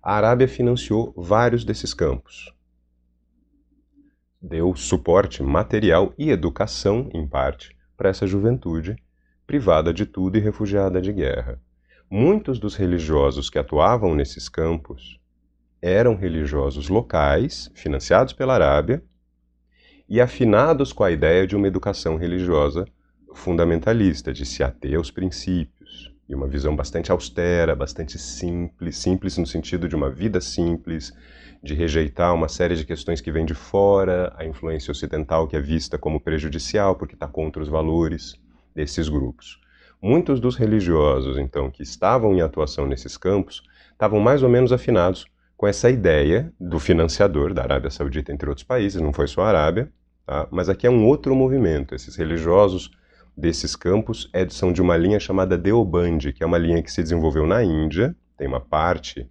A 0.00 0.14
Arábia 0.14 0.46
financiou 0.46 1.12
vários 1.16 1.64
desses 1.64 1.92
campos. 1.92 2.54
Deu 4.40 4.72
suporte 4.76 5.42
material 5.42 6.14
e 6.16 6.30
educação, 6.30 7.10
em 7.12 7.26
parte, 7.26 7.76
para 7.96 8.08
essa 8.08 8.24
juventude 8.24 8.94
privada 9.48 9.92
de 9.92 10.06
tudo 10.06 10.38
e 10.38 10.40
refugiada 10.40 11.02
de 11.02 11.12
guerra. 11.12 11.60
Muitos 12.08 12.60
dos 12.60 12.76
religiosos 12.76 13.50
que 13.50 13.58
atuavam 13.58 14.14
nesses 14.14 14.48
campos 14.48 15.18
eram 15.82 16.14
religiosos 16.14 16.88
locais, 16.88 17.68
financiados 17.74 18.32
pela 18.32 18.54
Arábia, 18.54 19.02
e 20.08 20.20
afinados 20.20 20.92
com 20.92 21.04
a 21.04 21.10
ideia 21.10 21.46
de 21.46 21.54
uma 21.54 21.66
educação 21.66 22.16
religiosa 22.16 22.86
fundamentalista, 23.34 24.32
de 24.32 24.46
se 24.46 24.62
ater 24.62 24.96
aos 24.96 25.10
princípios, 25.10 26.12
e 26.28 26.34
uma 26.34 26.46
visão 26.46 26.76
bastante 26.76 27.10
austera, 27.10 27.74
bastante 27.74 28.18
simples, 28.18 28.98
simples 28.98 29.38
no 29.38 29.46
sentido 29.46 29.88
de 29.88 29.96
uma 29.96 30.10
vida 30.10 30.40
simples, 30.40 31.12
de 31.62 31.74
rejeitar 31.74 32.34
uma 32.34 32.48
série 32.48 32.76
de 32.76 32.84
questões 32.84 33.20
que 33.20 33.32
vêm 33.32 33.44
de 33.44 33.54
fora, 33.54 34.32
a 34.36 34.44
influência 34.44 34.92
ocidental 34.92 35.48
que 35.48 35.56
é 35.56 35.60
vista 35.60 35.98
como 35.98 36.20
prejudicial 36.20 36.94
porque 36.94 37.14
está 37.14 37.26
contra 37.26 37.62
os 37.62 37.68
valores 37.68 38.34
desses 38.74 39.08
grupos. 39.08 39.58
Muitos 40.00 40.38
dos 40.38 40.54
religiosos, 40.54 41.38
então, 41.38 41.70
que 41.70 41.82
estavam 41.82 42.34
em 42.34 42.40
atuação 42.40 42.86
nesses 42.86 43.16
campos, 43.16 43.62
estavam 43.90 44.20
mais 44.20 44.42
ou 44.42 44.48
menos 44.48 44.70
afinados 44.70 45.26
com 45.58 45.66
essa 45.66 45.90
ideia 45.90 46.52
do 46.58 46.78
financiador 46.78 47.52
da 47.52 47.62
Arábia 47.64 47.90
Saudita, 47.90 48.32
entre 48.32 48.48
outros 48.48 48.64
países, 48.64 49.02
não 49.02 49.12
foi 49.12 49.26
só 49.26 49.42
a 49.42 49.48
Arábia, 49.48 49.90
tá? 50.24 50.46
mas 50.52 50.68
aqui 50.68 50.86
é 50.86 50.90
um 50.90 51.04
outro 51.04 51.34
movimento. 51.34 51.96
Esses 51.96 52.14
religiosos 52.14 52.92
desses 53.36 53.74
campos 53.74 54.30
é, 54.32 54.48
são 54.48 54.72
de 54.72 54.80
uma 54.80 54.96
linha 54.96 55.18
chamada 55.18 55.58
Deoband, 55.58 56.32
que 56.32 56.44
é 56.44 56.46
uma 56.46 56.58
linha 56.58 56.80
que 56.80 56.92
se 56.92 57.02
desenvolveu 57.02 57.44
na 57.44 57.64
Índia, 57.64 58.14
tem 58.36 58.46
uma 58.46 58.60
parte 58.60 59.28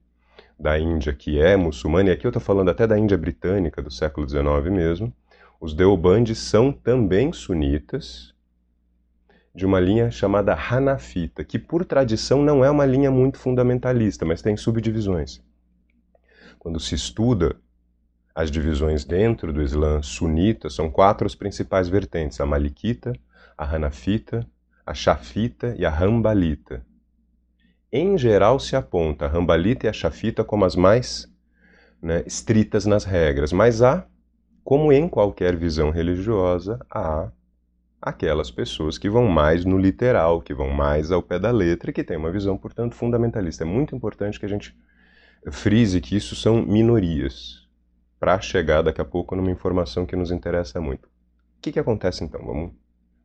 da 0.60 0.78
Índia 0.78 1.14
que 1.14 1.40
é 1.40 1.56
muçulmana, 1.56 2.10
e 2.10 2.12
aqui 2.12 2.28
eu 2.28 2.30
estou 2.30 2.42
falando 2.42 2.70
até 2.70 2.86
da 2.86 3.00
Índia 3.00 3.18
britânica, 3.18 3.82
do 3.82 3.90
século 3.90 4.28
XIX 4.28 4.70
mesmo. 4.70 5.14
Os 5.62 5.74
Deobandes 5.74 6.40
são 6.40 6.74
também 6.74 7.32
sunitas, 7.32 8.36
de 9.56 9.66
uma 9.66 9.80
linha 9.80 10.12
chamada 10.12 10.54
Hanafita, 10.54 11.42
que 11.46 11.58
por 11.58 11.86
tradição 11.86 12.44
não 12.44 12.66
é 12.66 12.70
uma 12.70 12.86
linha 12.86 13.10
muito 13.10 13.40
fundamentalista, 13.40 14.26
mas 14.26 14.42
tem 14.42 14.58
subdivisões 14.58 15.42
quando 16.60 16.80
se 16.80 16.96
estuda 16.96 17.56
as 18.34 18.52
divisões 18.52 19.04
dentro 19.04 19.52
do 19.52 19.62
Islã 19.62 20.02
sunita, 20.02 20.70
são 20.70 20.92
quatro 20.92 21.26
as 21.26 21.34
principais 21.34 21.90
vertentes: 21.90 22.40
a 22.40 22.46
Malikita, 22.46 23.14
a 23.58 23.66
Hanafita, 23.66 24.48
a 24.86 24.94
Shafita 24.94 25.76
e 25.78 25.86
a 25.86 25.90
Rambalita. 25.90 26.86
Em 27.92 28.18
geral, 28.18 28.60
se 28.60 28.76
aponta 28.76 29.26
a 29.26 29.28
Rambalita 29.28 29.86
e 29.86 29.90
a 29.90 29.94
Shafita 29.94 30.44
como 30.44 30.66
as 30.66 30.76
mais 30.76 31.28
né, 32.02 32.24
estritas 32.28 32.86
nas 32.86 33.04
regras, 33.04 33.52
mas 33.52 33.82
há, 33.82 34.06
como 34.64 34.92
em 34.92 35.08
qualquer 35.08 35.56
visão 35.56 35.90
religiosa, 35.90 36.80
há 36.92 37.32
aquelas 38.02 38.52
pessoas 38.52 38.98
que 38.98 39.10
vão 39.10 39.28
mais 39.28 39.66
no 39.66 39.78
literal, 39.78 40.42
que 40.42 40.54
vão 40.54 40.70
mais 40.70 41.12
ao 41.12 41.22
pé 41.22 41.40
da 41.40 41.52
letra 41.52 41.90
e 41.90 41.94
que 41.94 42.04
têm 42.04 42.18
uma 42.18 42.32
visão, 42.32 42.58
portanto, 42.58 42.96
fundamentalista. 42.96 43.64
É 43.64 43.66
muito 43.66 43.96
importante 43.96 44.40
que 44.40 44.46
a 44.46 44.50
gente 44.50 44.78
frise 45.52 46.02
que 46.02 46.16
isso 46.16 46.36
são 46.36 46.62
minorias, 46.62 47.68
para 48.20 48.40
chegar 48.42 48.82
daqui 48.82 49.02
a 49.02 49.06
pouco 49.06 49.36
numa 49.36 49.52
informação 49.52 50.06
que 50.06 50.16
nos 50.16 50.32
interessa 50.32 50.82
muito. 50.82 51.06
O 51.06 51.62
que, 51.62 51.72
que 51.72 51.80
acontece 51.80 52.24
então? 52.24 52.44
Vamos 52.46 52.72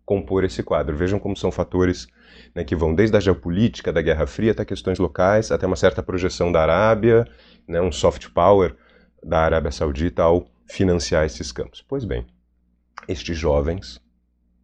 compor 0.05 0.45
esse 0.45 0.63
quadro. 0.63 0.97
Vejam 0.97 1.19
como 1.19 1.37
são 1.37 1.51
fatores 1.51 2.09
né, 2.55 2.65
que 2.65 2.77
vão 2.77 2.95
desde 2.95 3.17
a 3.17 3.21
geopolítica, 3.21 3.93
da 3.93 4.03
Guerra 4.03 4.27
Fria, 4.27 4.53
até 4.53 4.65
questões 4.65 4.99
locais, 4.99 5.51
até 5.51 5.67
uma 5.67 5.77
certa 5.77 6.03
projeção 6.03 6.51
da 6.51 6.63
Arábia, 6.63 7.27
né, 7.67 7.81
um 7.81 7.93
soft 7.93 8.29
power 8.31 8.77
da 9.23 9.41
Arábia 9.41 9.71
Saudita 9.71 10.23
ao 10.23 10.47
financiar 10.67 11.25
esses 11.25 11.53
campos. 11.53 11.83
Pois 11.87 12.05
bem, 12.05 12.27
estes 13.09 13.37
jovens 13.37 14.01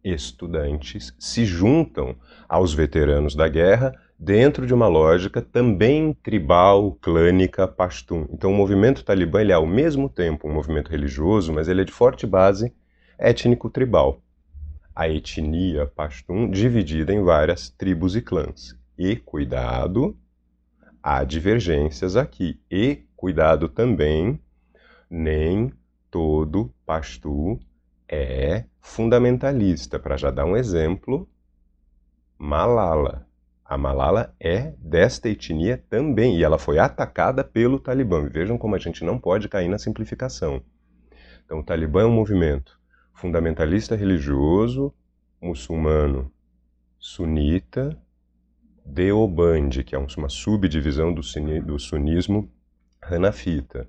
estudantes 0.03 1.13
se 1.19 1.45
juntam 1.45 2.15
aos 2.47 2.73
veteranos 2.73 3.35
da 3.35 3.47
guerra 3.47 3.93
dentro 4.19 4.67
de 4.67 4.73
uma 4.73 4.87
lógica 4.87 5.41
também 5.41 6.13
tribal, 6.13 6.91
clânica, 7.01 7.65
pashtun. 7.65 8.27
Então 8.33 8.51
o 8.51 8.55
movimento 8.55 9.05
talibã 9.05 9.39
ele 9.39 9.53
é 9.53 9.55
ao 9.55 9.65
mesmo 9.65 10.09
tempo 10.09 10.45
um 10.45 10.53
movimento 10.53 10.91
religioso, 10.91 11.53
mas 11.53 11.69
ele 11.69 11.81
é 11.81 11.85
de 11.85 11.93
forte 11.93 12.27
base 12.27 12.73
étnico-tribal. 13.17 14.21
A 14.93 15.07
etnia 15.07 15.85
pashtun 15.85 16.49
dividida 16.49 17.13
em 17.13 17.23
várias 17.23 17.69
tribos 17.69 18.13
e 18.17 18.21
clãs. 18.21 18.77
E 18.97 19.15
cuidado, 19.15 20.17
há 21.01 21.23
divergências 21.23 22.17
aqui. 22.17 22.59
E 22.69 23.05
cuidado 23.15 23.69
também, 23.69 24.37
nem 25.09 25.71
todo 26.11 26.73
pastu 26.85 27.57
é 28.09 28.65
fundamentalista. 28.81 29.97
Para 29.97 30.17
já 30.17 30.29
dar 30.29 30.43
um 30.43 30.57
exemplo, 30.57 31.29
Malala 32.37 33.28
a 33.69 33.77
Malala 33.77 34.35
é 34.39 34.73
desta 34.79 35.29
etnia 35.29 35.77
também, 35.91 36.35
e 36.35 36.43
ela 36.43 36.57
foi 36.57 36.79
atacada 36.79 37.43
pelo 37.43 37.79
Talibã. 37.79 38.27
Vejam 38.27 38.57
como 38.57 38.75
a 38.75 38.79
gente 38.79 39.05
não 39.05 39.19
pode 39.19 39.47
cair 39.47 39.69
na 39.69 39.77
simplificação. 39.77 40.63
Então, 41.45 41.59
o 41.59 41.63
Talibã 41.63 42.01
é 42.01 42.05
um 42.05 42.11
movimento 42.11 42.79
fundamentalista 43.13 43.95
religioso, 43.95 44.91
muçulmano, 45.39 46.31
sunita, 46.97 47.95
Deoband, 48.83 49.83
que 49.85 49.93
é 49.93 49.99
uma 49.99 50.29
subdivisão 50.29 51.13
do, 51.13 51.21
sunismo 51.79 52.51
hanafita. 52.99 53.87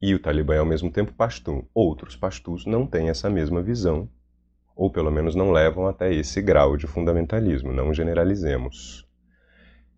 E 0.00 0.14
o 0.14 0.20
Talibã 0.20 0.54
é 0.54 0.58
ao 0.58 0.66
mesmo 0.66 0.92
tempo 0.92 1.12
pashtun. 1.12 1.64
Outros 1.74 2.14
pashtuns 2.14 2.64
não 2.64 2.86
têm 2.86 3.08
essa 3.08 3.28
mesma 3.28 3.60
visão 3.60 4.08
ou 4.74 4.90
pelo 4.90 5.10
menos 5.10 5.34
não 5.34 5.52
levam 5.52 5.86
até 5.86 6.12
esse 6.12 6.42
grau 6.42 6.76
de 6.76 6.86
fundamentalismo, 6.86 7.72
não 7.72 7.94
generalizemos. 7.94 9.06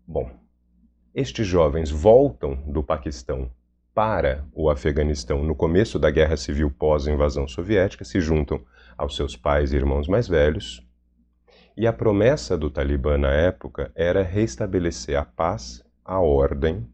Bom, 0.05 0.29
estes 1.13 1.47
jovens 1.47 1.89
voltam 1.89 2.55
do 2.67 2.83
Paquistão 2.83 3.51
para 3.93 4.45
o 4.53 4.69
Afeganistão 4.69 5.43
no 5.43 5.55
começo 5.55 5.97
da 5.97 6.11
guerra 6.11 6.37
civil 6.37 6.69
pós-invasão 6.69 7.47
soviética, 7.47 8.05
se 8.05 8.21
juntam 8.21 8.63
aos 8.95 9.15
seus 9.15 9.35
pais 9.35 9.73
e 9.73 9.75
irmãos 9.75 10.07
mais 10.07 10.27
velhos, 10.27 10.85
e 11.75 11.87
a 11.87 11.93
promessa 11.93 12.57
do 12.57 12.69
Talibã 12.69 13.17
na 13.17 13.31
época 13.31 13.91
era 13.95 14.21
restabelecer 14.21 15.17
a 15.17 15.25
paz, 15.25 15.83
a 16.05 16.19
ordem, 16.19 16.87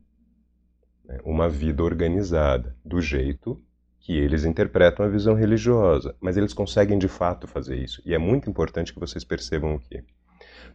né, 1.03 1.19
uma 1.25 1.49
vida 1.49 1.83
organizada, 1.83 2.75
do 2.83 3.01
jeito 3.01 3.61
que 4.03 4.17
eles 4.17 4.43
interpretam 4.43 5.05
a 5.05 5.09
visão 5.09 5.33
religiosa, 5.33 6.13
mas 6.19 6.35
eles 6.35 6.53
conseguem 6.53 6.99
de 6.99 7.07
fato 7.07 7.47
fazer 7.47 7.77
isso. 7.77 8.01
E 8.05 8.13
é 8.13 8.17
muito 8.17 8.49
importante 8.49 8.93
que 8.93 8.99
vocês 8.99 9.23
percebam 9.23 9.75
o 9.75 9.79
que, 9.79 10.03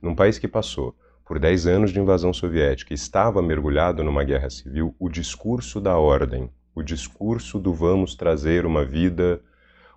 num 0.01 0.15
país 0.15 0.39
que 0.39 0.49
passou 0.49 0.97
por 1.27 1.39
10 1.39 1.67
anos 1.67 1.93
de 1.93 2.01
invasão 2.01 2.33
soviética 2.33 2.91
e 2.91 2.97
estava 2.97 3.43
mergulhado 3.43 4.03
numa 4.03 4.25
guerra 4.25 4.49
civil, 4.49 4.95
o 4.99 5.11
discurso 5.11 5.79
da 5.79 5.99
ordem, 5.99 6.49
o 6.75 6.83
discurso 6.83 7.59
do 7.59 7.75
vamos 7.75 8.15
trazer 8.15 8.65
uma 8.65 8.83
vida 8.83 9.43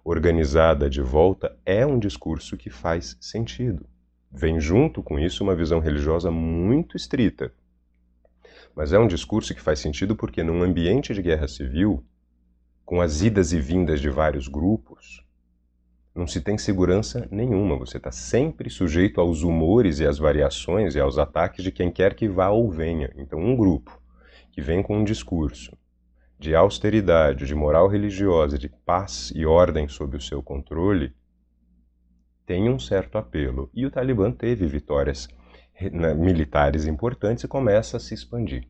organizada 0.04 0.90
de 0.90 1.02
volta, 1.02 1.58
é 1.66 1.86
um 1.86 1.98
discurso 1.98 2.58
que 2.58 2.70
faz 2.70 3.16
sentido. 3.22 3.86
Vem 4.30 4.60
junto 4.60 5.02
com 5.02 5.18
isso 5.18 5.42
uma 5.42 5.56
visão 5.56 5.80
religiosa 5.80 6.30
muito 6.30 6.98
estrita. 6.98 7.54
Mas 8.76 8.92
é 8.92 9.00
um 9.00 9.08
discurso 9.08 9.56
que 9.56 9.62
faz 9.62 9.80
sentido 9.80 10.18
porque, 10.18 10.44
num 10.44 10.62
ambiente 10.64 11.14
de 11.14 11.22
guerra 11.22 11.48
civil, 11.48 12.04
com 12.86 13.02
as 13.02 13.22
idas 13.22 13.54
e 13.54 13.60
vindas 13.60 14.02
de 14.02 14.10
vários 14.10 14.48
grupos, 14.48 15.24
não 16.14 16.28
se 16.28 16.42
tem 16.42 16.58
segurança 16.58 17.28
nenhuma. 17.32 17.78
Você 17.78 17.98
está 17.98 18.12
sempre 18.12 18.70
sujeito 18.70 19.22
aos 19.22 19.44
humores 19.44 20.00
e 20.00 20.06
às 20.06 20.18
variações 20.18 20.96
e 20.96 21.00
aos 21.00 21.18
ataques 21.18 21.64
de 21.64 21.72
quem 21.72 21.90
quer 21.90 22.16
que 22.16 22.28
vá 22.28 22.50
ou 22.50 22.70
venha. 22.70 23.12
Então, 23.16 23.40
um 23.40 23.56
grupo 23.56 24.02
que 24.52 24.62
vem 24.62 24.84
com 24.84 24.98
um 24.98 25.04
discurso 25.04 25.78
de 26.38 26.56
austeridade, 26.56 27.46
de 27.46 27.56
moral 27.56 27.88
religiosa, 27.88 28.58
de 28.58 28.68
paz 28.68 29.32
e 29.36 29.46
ordem 29.46 29.88
sob 29.88 30.18
o 30.18 30.22
seu 30.22 30.42
controle, 30.42 31.14
tem 32.46 32.70
um 32.70 32.80
certo 32.80 33.18
apelo. 33.18 33.70
E 33.74 33.86
o 33.86 33.92
Talibã 33.92 34.32
teve 34.32 34.66
vitórias 34.66 35.30
né, 35.80 36.14
militares 36.14 36.86
importantes 36.86 37.44
e 37.44 37.48
começa 37.48 37.98
a 37.98 38.00
se 38.00 38.14
expandir. 38.14 38.68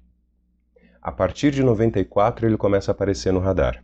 A 1.01 1.11
partir 1.11 1.51
de 1.51 1.63
94, 1.63 2.45
ele 2.45 2.57
começa 2.57 2.91
a 2.91 2.93
aparecer 2.93 3.33
no 3.33 3.39
radar. 3.39 3.83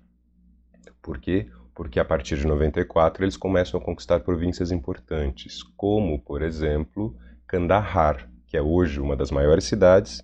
Por 1.08 1.20
quê? 1.20 1.48
Porque 1.74 2.02
a 2.02 2.04
partir 2.04 2.36
de 2.36 2.46
94 2.46 3.24
eles 3.24 3.38
começam 3.38 3.80
a 3.80 3.84
conquistar 3.84 4.20
províncias 4.20 4.74
importantes, 4.74 5.64
como, 5.64 6.20
por 6.20 6.42
exemplo, 6.42 7.16
Kandahar, 7.48 8.30
que 8.46 8.58
é 8.58 8.62
hoje 8.62 9.00
uma 9.00 9.16
das 9.16 9.32
maiores 9.32 9.64
cidades, 9.64 10.22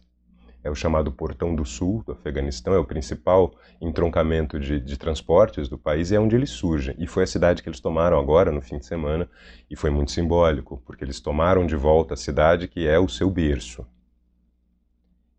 é 0.62 0.70
o 0.70 0.76
chamado 0.76 1.10
Portão 1.10 1.56
do 1.56 1.64
Sul 1.64 2.04
do 2.06 2.12
Afeganistão, 2.12 2.74
é 2.74 2.78
o 2.78 2.84
principal 2.84 3.56
entroncamento 3.80 4.60
de, 4.60 4.78
de, 4.78 4.98
transportes 4.98 5.70
do 5.70 5.78
país 5.78 6.12
e 6.12 6.18
é 6.18 6.20
onde 6.20 6.36
eles 6.36 6.50
surgem. 6.50 6.94
E 7.00 7.08
foi 7.08 7.24
a 7.24 7.28
cidade 7.28 7.64
que 7.64 7.70
eles 7.70 7.80
tomaram 7.80 8.20
agora, 8.20 8.52
no 8.52 8.62
fim 8.62 8.78
de 8.78 8.86
semana, 8.86 9.30
e 9.70 9.78
foi 9.78 9.90
muito 9.90 10.12
simbólico, 10.12 10.84
porque 10.86 11.06
eles 11.06 11.22
tomaram 11.22 11.66
de 11.66 11.78
volta 11.78 12.14
a 12.14 12.18
cidade 12.18 12.68
que 12.68 12.86
é 12.86 13.00
o 13.00 13.08
seu 13.08 13.30
berço. 13.30 13.88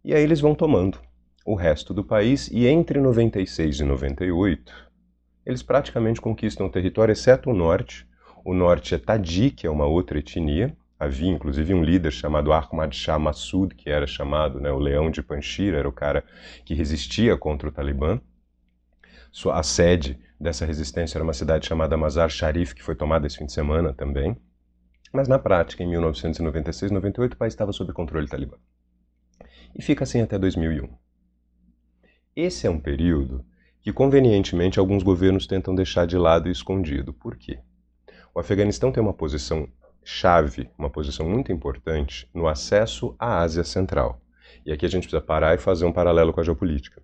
E 0.03 0.15
aí 0.15 0.23
eles 0.23 0.41
vão 0.41 0.55
tomando 0.55 0.99
o 1.45 1.55
resto 1.55 1.93
do 1.93 2.03
país, 2.03 2.49
e 2.51 2.67
entre 2.67 2.99
96 2.99 3.81
e 3.81 3.85
98, 3.85 4.94
eles 5.45 5.63
praticamente 5.63 6.21
conquistam 6.21 6.67
o 6.67 6.71
território, 6.71 7.13
exceto 7.13 7.51
o 7.51 7.55
norte. 7.55 8.07
O 8.45 8.55
norte 8.55 8.95
é 8.95 8.99
Tadi, 8.99 9.55
é 9.63 9.71
uma 9.71 9.87
outra 9.87 10.19
etnia. 10.19 10.77
Havia 10.99 11.31
inclusive 11.31 11.75
um 11.75 11.83
líder 11.83 12.13
chamado 12.13 12.53
Ahmad 12.53 12.95
Shah 12.95 13.19
Massoud, 13.19 13.75
que 13.75 13.91
era 13.91 14.07
chamado 14.07 14.61
né, 14.61 14.71
o 14.71 14.79
Leão 14.79 15.11
de 15.11 15.23
Panjshir, 15.23 15.75
era 15.75 15.89
o 15.89 15.93
cara 15.93 16.25
que 16.65 16.75
resistia 16.75 17.37
contra 17.37 17.69
o 17.69 17.73
Talibã. 17.73 18.21
A 19.53 19.63
sede 19.63 20.19
dessa 20.39 20.65
resistência 20.65 21.19
era 21.19 21.25
uma 21.25 21.33
cidade 21.33 21.67
chamada 21.67 21.97
Mazar 21.97 22.31
Sharif, 22.31 22.75
que 22.75 22.83
foi 22.83 22.95
tomada 22.95 23.27
esse 23.27 23.37
fim 23.37 23.47
de 23.47 23.53
semana 23.53 23.93
também. 23.93 24.37
Mas 25.13 25.29
na 25.29 25.39
prática, 25.39 25.83
em 25.83 25.89
1996, 25.89 26.91
98, 26.93 27.35
o 27.35 27.37
país 27.37 27.53
estava 27.53 27.73
sob 27.73 27.93
controle 27.93 28.29
talibã. 28.29 28.57
E 29.75 29.83
fica 29.83 30.05
assim 30.05 30.21
até 30.21 30.39
2001. 30.39 30.89
Esse 32.35 32.67
é 32.67 32.71
um 32.71 32.81
período 32.81 33.45
que 33.85 33.93
convenientemente 33.93 34.79
alguns 34.79 35.03
governos 35.03 35.47
tentam 35.47 35.75
deixar 35.75 36.07
de 36.07 36.17
lado 36.17 36.49
e 36.49 36.51
escondido. 36.53 37.13
Por 37.13 37.37
quê? 37.37 37.59
O 38.35 38.41
Afeganistão 38.41 38.91
tem 38.91 39.03
uma 39.03 39.13
posição 39.13 39.69
chave, 40.03 40.71
uma 40.79 40.89
posição 40.89 41.29
muito 41.29 41.53
importante 41.53 42.27
no 42.33 42.49
acesso 42.49 43.15
à 43.19 43.41
Ásia 43.41 43.63
Central. 43.63 44.19
E 44.65 44.73
aqui 44.73 44.87
a 44.87 44.89
gente 44.89 45.03
precisa 45.03 45.21
parar 45.21 45.55
e 45.55 45.59
fazer 45.59 45.85
um 45.85 45.93
paralelo 45.93 46.33
com 46.33 46.41
a 46.41 46.43
geopolítica. 46.43 47.03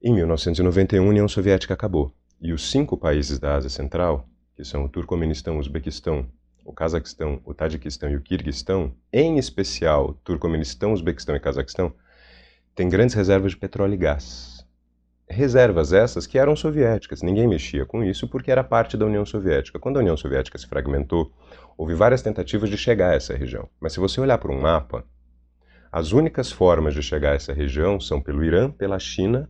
Em 0.00 0.14
1991, 0.14 1.04
a 1.04 1.08
União 1.08 1.26
Soviética 1.26 1.74
acabou, 1.74 2.14
e 2.40 2.52
os 2.52 2.70
cinco 2.70 2.96
países 2.96 3.40
da 3.40 3.56
Ásia 3.56 3.70
Central, 3.70 4.28
que 4.54 4.64
são 4.64 4.84
o 4.84 4.88
Turcomenistão, 4.88 5.56
o 5.56 5.58
Uzbequistão, 5.58 6.28
o 6.64 6.72
Cazaquistão, 6.72 7.40
o 7.44 7.52
Tadiquistão 7.52 8.08
e 8.08 8.14
o 8.14 8.22
Kirguistão, 8.22 8.94
em 9.12 9.36
especial 9.36 10.14
Turcomenistão, 10.22 10.92
Uzbequistão 10.92 11.34
e 11.34 11.40
Cazaquistão, 11.40 11.92
têm 12.72 12.88
grandes 12.88 13.16
reservas 13.16 13.50
de 13.50 13.58
petróleo 13.58 13.94
e 13.94 13.96
gás. 13.96 14.59
Reservas 15.32 15.92
essas 15.92 16.26
que 16.26 16.36
eram 16.36 16.56
soviéticas, 16.56 17.22
ninguém 17.22 17.46
mexia 17.46 17.86
com 17.86 18.02
isso 18.02 18.26
porque 18.26 18.50
era 18.50 18.64
parte 18.64 18.96
da 18.96 19.06
União 19.06 19.24
Soviética. 19.24 19.78
Quando 19.78 19.96
a 19.96 20.00
União 20.00 20.16
Soviética 20.16 20.58
se 20.58 20.66
fragmentou, 20.66 21.32
houve 21.78 21.94
várias 21.94 22.20
tentativas 22.20 22.68
de 22.68 22.76
chegar 22.76 23.12
a 23.12 23.14
essa 23.14 23.32
região. 23.36 23.68
Mas 23.78 23.92
se 23.92 24.00
você 24.00 24.20
olhar 24.20 24.38
para 24.38 24.50
um 24.50 24.60
mapa, 24.60 25.04
as 25.92 26.10
únicas 26.10 26.50
formas 26.50 26.94
de 26.94 27.02
chegar 27.02 27.30
a 27.30 27.34
essa 27.36 27.52
região 27.52 28.00
são 28.00 28.20
pelo 28.20 28.42
Irã, 28.42 28.72
pela 28.72 28.98
China 28.98 29.48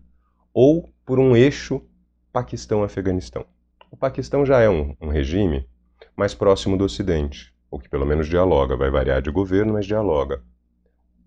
ou 0.52 0.86
por 1.06 1.18
um 1.18 1.34
eixo 1.34 1.82
Paquistão-Afeganistão. 2.30 3.46
O 3.90 3.96
Paquistão 3.96 4.44
já 4.44 4.60
é 4.60 4.68
um, 4.68 4.94
um 5.00 5.08
regime 5.08 5.66
mais 6.14 6.34
próximo 6.34 6.76
do 6.76 6.84
Ocidente, 6.84 7.54
ou 7.70 7.78
que 7.78 7.88
pelo 7.88 8.04
menos 8.04 8.28
dialoga, 8.28 8.76
vai 8.76 8.90
variar 8.90 9.22
de 9.22 9.30
governo, 9.30 9.72
mas 9.72 9.86
dialoga. 9.86 10.42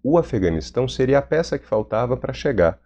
O 0.03 0.15
Afeganistão 0.15 0.87
seria 0.87 1.17
a 1.17 1.23
peça 1.23 1.57
que 1.57 1.65
faltava 1.65 2.15
para 2.15 2.33
chegar 2.33 2.79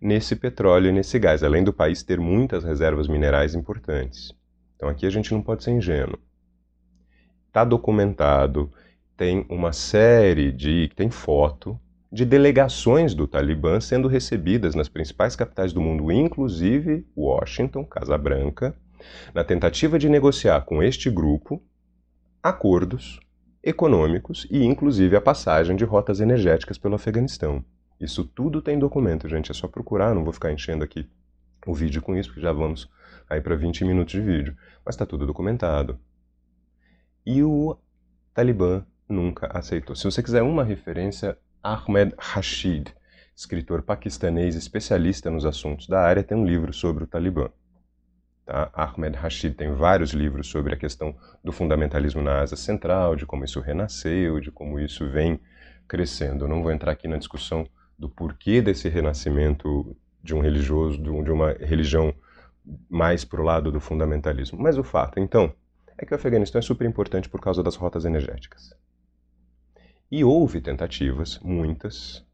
nesse 0.00 0.36
petróleo 0.36 0.88
e 0.88 0.92
nesse 0.92 1.18
gás, 1.18 1.42
além 1.42 1.64
do 1.64 1.72
país 1.72 2.02
ter 2.02 2.20
muitas 2.20 2.64
reservas 2.64 3.08
minerais 3.08 3.54
importantes. 3.54 4.32
Então 4.76 4.88
aqui 4.88 5.06
a 5.06 5.10
gente 5.10 5.32
não 5.32 5.40
pode 5.40 5.64
ser 5.64 5.70
ingênuo. 5.70 6.18
Está 7.48 7.64
documentado, 7.64 8.70
tem 9.16 9.46
uma 9.48 9.72
série 9.72 10.50
de. 10.50 10.90
tem 10.96 11.10
foto 11.10 11.78
de 12.10 12.24
delegações 12.24 13.14
do 13.14 13.26
Talibã 13.26 13.80
sendo 13.80 14.06
recebidas 14.06 14.74
nas 14.74 14.88
principais 14.88 15.34
capitais 15.34 15.72
do 15.72 15.80
mundo, 15.80 16.12
inclusive 16.12 17.04
Washington, 17.16 17.84
Casa 17.84 18.16
Branca, 18.16 18.76
na 19.34 19.42
tentativa 19.42 19.98
de 19.98 20.08
negociar 20.08 20.60
com 20.62 20.82
este 20.82 21.10
grupo 21.10 21.62
acordos 22.42 23.18
econômicos 23.62 24.46
e 24.50 24.62
inclusive 24.62 25.16
a 25.16 25.20
passagem 25.20 25.74
de 25.74 25.84
rotas 25.84 26.20
energéticas 26.20 26.78
pelo 26.78 26.94
Afeganistão. 26.94 27.64
Isso 28.00 28.24
tudo 28.24 28.60
tem 28.60 28.78
documento, 28.78 29.28
gente. 29.28 29.50
É 29.50 29.54
só 29.54 29.68
procurar, 29.68 30.14
não 30.14 30.24
vou 30.24 30.32
ficar 30.32 30.52
enchendo 30.52 30.84
aqui 30.84 31.08
o 31.66 31.74
vídeo 31.74 32.02
com 32.02 32.16
isso, 32.16 32.28
porque 32.28 32.42
já 32.42 32.52
vamos 32.52 32.90
aí 33.28 33.40
para 33.40 33.56
20 33.56 33.84
minutos 33.84 34.12
de 34.12 34.20
vídeo. 34.20 34.56
Mas 34.84 34.94
está 34.94 35.06
tudo 35.06 35.26
documentado. 35.26 35.98
E 37.24 37.42
o 37.42 37.78
Talibã 38.34 38.84
nunca 39.08 39.46
aceitou. 39.46 39.96
Se 39.96 40.04
você 40.04 40.22
quiser 40.22 40.42
uma 40.42 40.64
referência, 40.64 41.38
Ahmed 41.62 42.14
Rashid, 42.18 42.94
escritor 43.34 43.82
paquistanês 43.82 44.54
especialista 44.54 45.30
nos 45.30 45.46
assuntos 45.46 45.86
da 45.86 46.00
área, 46.00 46.22
tem 46.22 46.36
um 46.36 46.44
livro 46.44 46.72
sobre 46.72 47.04
o 47.04 47.06
Talibã. 47.06 47.48
Tá? 48.44 48.70
Ahmed 48.74 49.16
Rashid 49.16 49.54
tem 49.54 49.72
vários 49.72 50.10
livros 50.10 50.48
sobre 50.48 50.74
a 50.74 50.76
questão 50.76 51.16
do 51.42 51.50
fundamentalismo 51.50 52.20
na 52.20 52.40
Ásia 52.40 52.56
Central, 52.56 53.16
de 53.16 53.24
como 53.24 53.44
isso 53.44 53.60
renasceu, 53.60 54.38
de 54.40 54.50
como 54.50 54.78
isso 54.78 55.08
vem 55.08 55.40
crescendo. 55.88 56.44
Eu 56.44 56.48
não 56.48 56.62
vou 56.62 56.70
entrar 56.70 56.92
aqui 56.92 57.08
na 57.08 57.16
discussão 57.16 57.66
do 57.98 58.08
porquê 58.08 58.60
desse 58.60 58.88
renascimento 58.88 59.96
de 60.22 60.34
um 60.34 60.40
religioso, 60.40 61.00
de 61.00 61.10
uma 61.10 61.52
religião 61.52 62.14
mais 62.88 63.24
para 63.24 63.40
o 63.40 63.44
lado 63.44 63.70
do 63.70 63.80
fundamentalismo. 63.80 64.58
Mas 64.58 64.78
o 64.78 64.82
fato, 64.82 65.20
então, 65.20 65.52
é 65.98 66.04
que 66.04 66.12
o 66.12 66.16
Afeganistão 66.16 66.58
é 66.58 66.62
super 66.62 66.86
importante 66.86 67.28
por 67.28 67.40
causa 67.40 67.62
das 67.62 67.76
rotas 67.76 68.04
energéticas. 68.04 68.74
E 70.10 70.24
houve 70.24 70.60
tentativas, 70.60 71.38
muitas, 71.40 72.24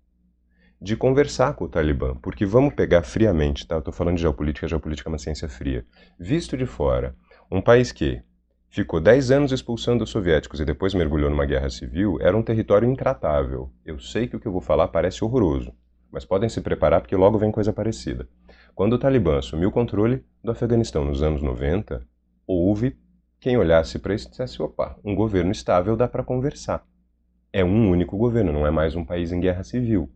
de 0.80 0.96
conversar 0.96 1.54
com 1.54 1.64
o 1.64 1.68
Talibã, 1.68 2.14
porque 2.16 2.46
vamos 2.46 2.74
pegar 2.74 3.02
friamente, 3.02 3.66
tá? 3.66 3.74
Eu 3.74 3.80
estou 3.80 3.92
falando 3.92 4.16
de 4.16 4.22
geopolítica, 4.22 4.66
geopolítica 4.66 5.08
é 5.08 5.12
uma 5.12 5.18
ciência 5.18 5.48
fria. 5.48 5.84
Visto 6.18 6.56
de 6.56 6.64
fora, 6.64 7.14
um 7.50 7.60
país 7.60 7.92
que 7.92 8.22
ficou 8.70 9.00
10 9.00 9.30
anos 9.30 9.52
expulsando 9.52 10.04
os 10.04 10.10
soviéticos 10.10 10.60
e 10.60 10.64
depois 10.64 10.94
mergulhou 10.94 11.28
numa 11.28 11.44
guerra 11.44 11.68
civil, 11.68 12.18
era 12.20 12.36
um 12.36 12.42
território 12.42 12.88
intratável. 12.88 13.70
Eu 13.84 13.98
sei 13.98 14.26
que 14.26 14.36
o 14.36 14.40
que 14.40 14.46
eu 14.46 14.52
vou 14.52 14.60
falar 14.60 14.88
parece 14.88 15.24
horroroso, 15.24 15.72
mas 16.10 16.24
podem 16.24 16.48
se 16.48 16.60
preparar 16.60 17.00
porque 17.00 17.16
logo 17.16 17.38
vem 17.38 17.52
coisa 17.52 17.72
parecida. 17.72 18.26
Quando 18.74 18.94
o 18.94 18.98
Talibã 18.98 19.38
assumiu 19.38 19.68
o 19.68 19.72
controle 19.72 20.24
do 20.42 20.50
Afeganistão 20.50 21.04
nos 21.04 21.22
anos 21.22 21.42
90, 21.42 22.06
houve 22.46 22.96
quem 23.38 23.58
olhasse 23.58 23.98
para 23.98 24.14
isso 24.14 24.28
e 24.28 24.30
dissesse: 24.30 24.62
opa, 24.62 24.98
um 25.04 25.14
governo 25.14 25.52
estável 25.52 25.96
dá 25.96 26.08
para 26.08 26.24
conversar 26.24 26.84
é 27.52 27.64
um 27.64 27.90
único 27.90 28.16
governo, 28.16 28.52
não 28.52 28.66
é 28.66 28.70
mais 28.70 28.94
um 28.94 29.04
país 29.04 29.32
em 29.32 29.40
guerra 29.40 29.64
civil. 29.64 30.10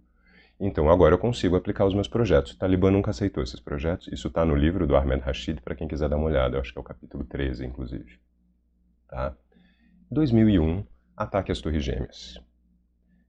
Então 0.59 0.88
agora 0.88 1.14
eu 1.14 1.19
consigo 1.19 1.57
aplicar 1.57 1.85
os 1.85 1.95
meus 1.95 2.07
projetos. 2.07 2.53
O 2.53 2.59
Talibã 2.59 2.90
nunca 2.90 3.11
aceitou 3.11 3.43
esses 3.43 3.59
projetos. 3.59 4.09
Isso 4.09 4.29
está 4.29 4.45
no 4.45 4.55
livro 4.55 4.87
do 4.87 4.95
Ahmed 4.95 5.21
Rashid, 5.23 5.61
para 5.61 5.75
quem 5.75 5.88
quiser 5.88 6.09
dar 6.09 6.17
uma 6.17 6.27
olhada. 6.27 6.57
Eu 6.57 6.61
acho 6.61 6.73
que 6.73 6.79
é 6.79 6.81
o 6.81 6.85
capítulo 6.85 7.25
13, 7.25 7.67
inclusive. 7.67 8.21
Tá? 9.14 9.33
2001, 10.11 10.85
ataque 11.16 11.53
às 11.53 11.61
Torres 11.61 11.85
Gêmeas. 11.85 12.37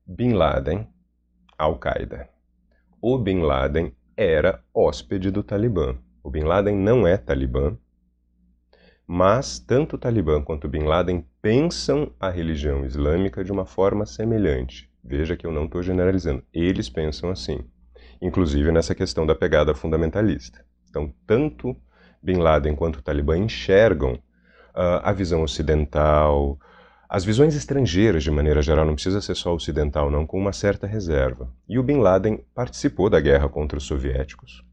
Bin 0.03 0.33
Laden, 0.33 0.87
Al-Qaeda. 1.55 2.27
O 2.99 3.19
Bin 3.19 3.41
Laden 3.41 3.95
era 4.17 4.63
hóspede 4.73 5.29
do 5.29 5.43
Talibã. 5.43 5.95
O 6.23 6.31
Bin 6.31 6.41
Laden 6.41 6.75
não 6.75 7.05
é 7.05 7.17
talibã, 7.17 7.77
mas 9.05 9.59
tanto 9.59 9.95
o 9.95 9.99
Talibã 9.99 10.41
quanto 10.41 10.65
o 10.65 10.67
Bin 10.67 10.85
Laden 10.85 11.23
pensam 11.39 12.11
a 12.19 12.31
religião 12.31 12.83
islâmica 12.83 13.43
de 13.43 13.51
uma 13.51 13.67
forma 13.67 14.07
semelhante. 14.07 14.91
Veja 15.03 15.37
que 15.37 15.45
eu 15.45 15.51
não 15.51 15.65
estou 15.65 15.83
generalizando. 15.83 16.43
Eles 16.51 16.89
pensam 16.89 17.29
assim, 17.29 17.59
inclusive 18.19 18.71
nessa 18.71 18.95
questão 18.95 19.23
da 19.23 19.35
pegada 19.35 19.75
fundamentalista. 19.75 20.65
Então, 20.89 21.13
tanto 21.27 21.79
Bin 22.23 22.37
Laden 22.37 22.75
quanto 22.75 22.97
o 22.97 23.03
Talibã 23.03 23.37
enxergam 23.37 24.19
a 24.75 25.11
visão 25.13 25.43
ocidental, 25.43 26.59
as 27.07 27.23
visões 27.23 27.55
estrangeiras 27.55 28.23
de 28.23 28.31
maneira 28.31 28.61
geral, 28.61 28.85
não 28.85 28.95
precisa 28.95 29.21
ser 29.21 29.35
só 29.35 29.53
ocidental, 29.53 30.11
não, 30.11 30.25
com 30.25 30.37
uma 30.37 30.51
certa 30.51 30.85
reserva. 30.85 31.49
E 31.67 31.79
o 31.79 31.83
Bin 31.83 31.99
Laden 31.99 32.43
participou 32.53 33.09
da 33.09 33.19
guerra 33.19 33.47
contra 33.47 33.77
os 33.77 33.85
soviéticos, 33.85 34.65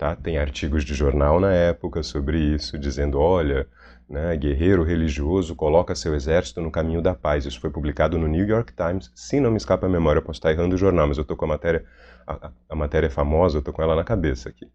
Tá? 0.00 0.16
Tem 0.16 0.38
artigos 0.38 0.82
de 0.82 0.94
jornal 0.94 1.38
na 1.38 1.52
época 1.52 2.02
sobre 2.02 2.38
isso, 2.38 2.78
dizendo: 2.78 3.18
olha, 3.18 3.68
né, 4.08 4.34
guerreiro 4.34 4.82
religioso 4.82 5.54
coloca 5.54 5.94
seu 5.94 6.14
exército 6.14 6.62
no 6.62 6.70
caminho 6.70 7.02
da 7.02 7.14
paz. 7.14 7.44
Isso 7.44 7.60
foi 7.60 7.68
publicado 7.68 8.18
no 8.18 8.26
New 8.26 8.46
York 8.46 8.72
Times. 8.72 9.12
Se 9.14 9.38
não 9.38 9.50
me 9.50 9.58
escapa 9.58 9.84
a 9.84 9.90
memória, 9.90 10.22
posso 10.22 10.38
estar 10.38 10.52
errando 10.52 10.74
o 10.74 10.78
jornal, 10.78 11.06
mas 11.06 11.18
eu 11.18 11.22
estou 11.22 11.36
com 11.36 11.44
a 11.44 11.48
matéria, 11.48 11.84
a, 12.26 12.50
a 12.70 12.74
matéria 12.74 13.08
é 13.08 13.10
famosa, 13.10 13.58
eu 13.58 13.58
estou 13.58 13.74
com 13.74 13.82
ela 13.82 13.94
na 13.94 14.02
cabeça 14.02 14.48
aqui. 14.48 14.72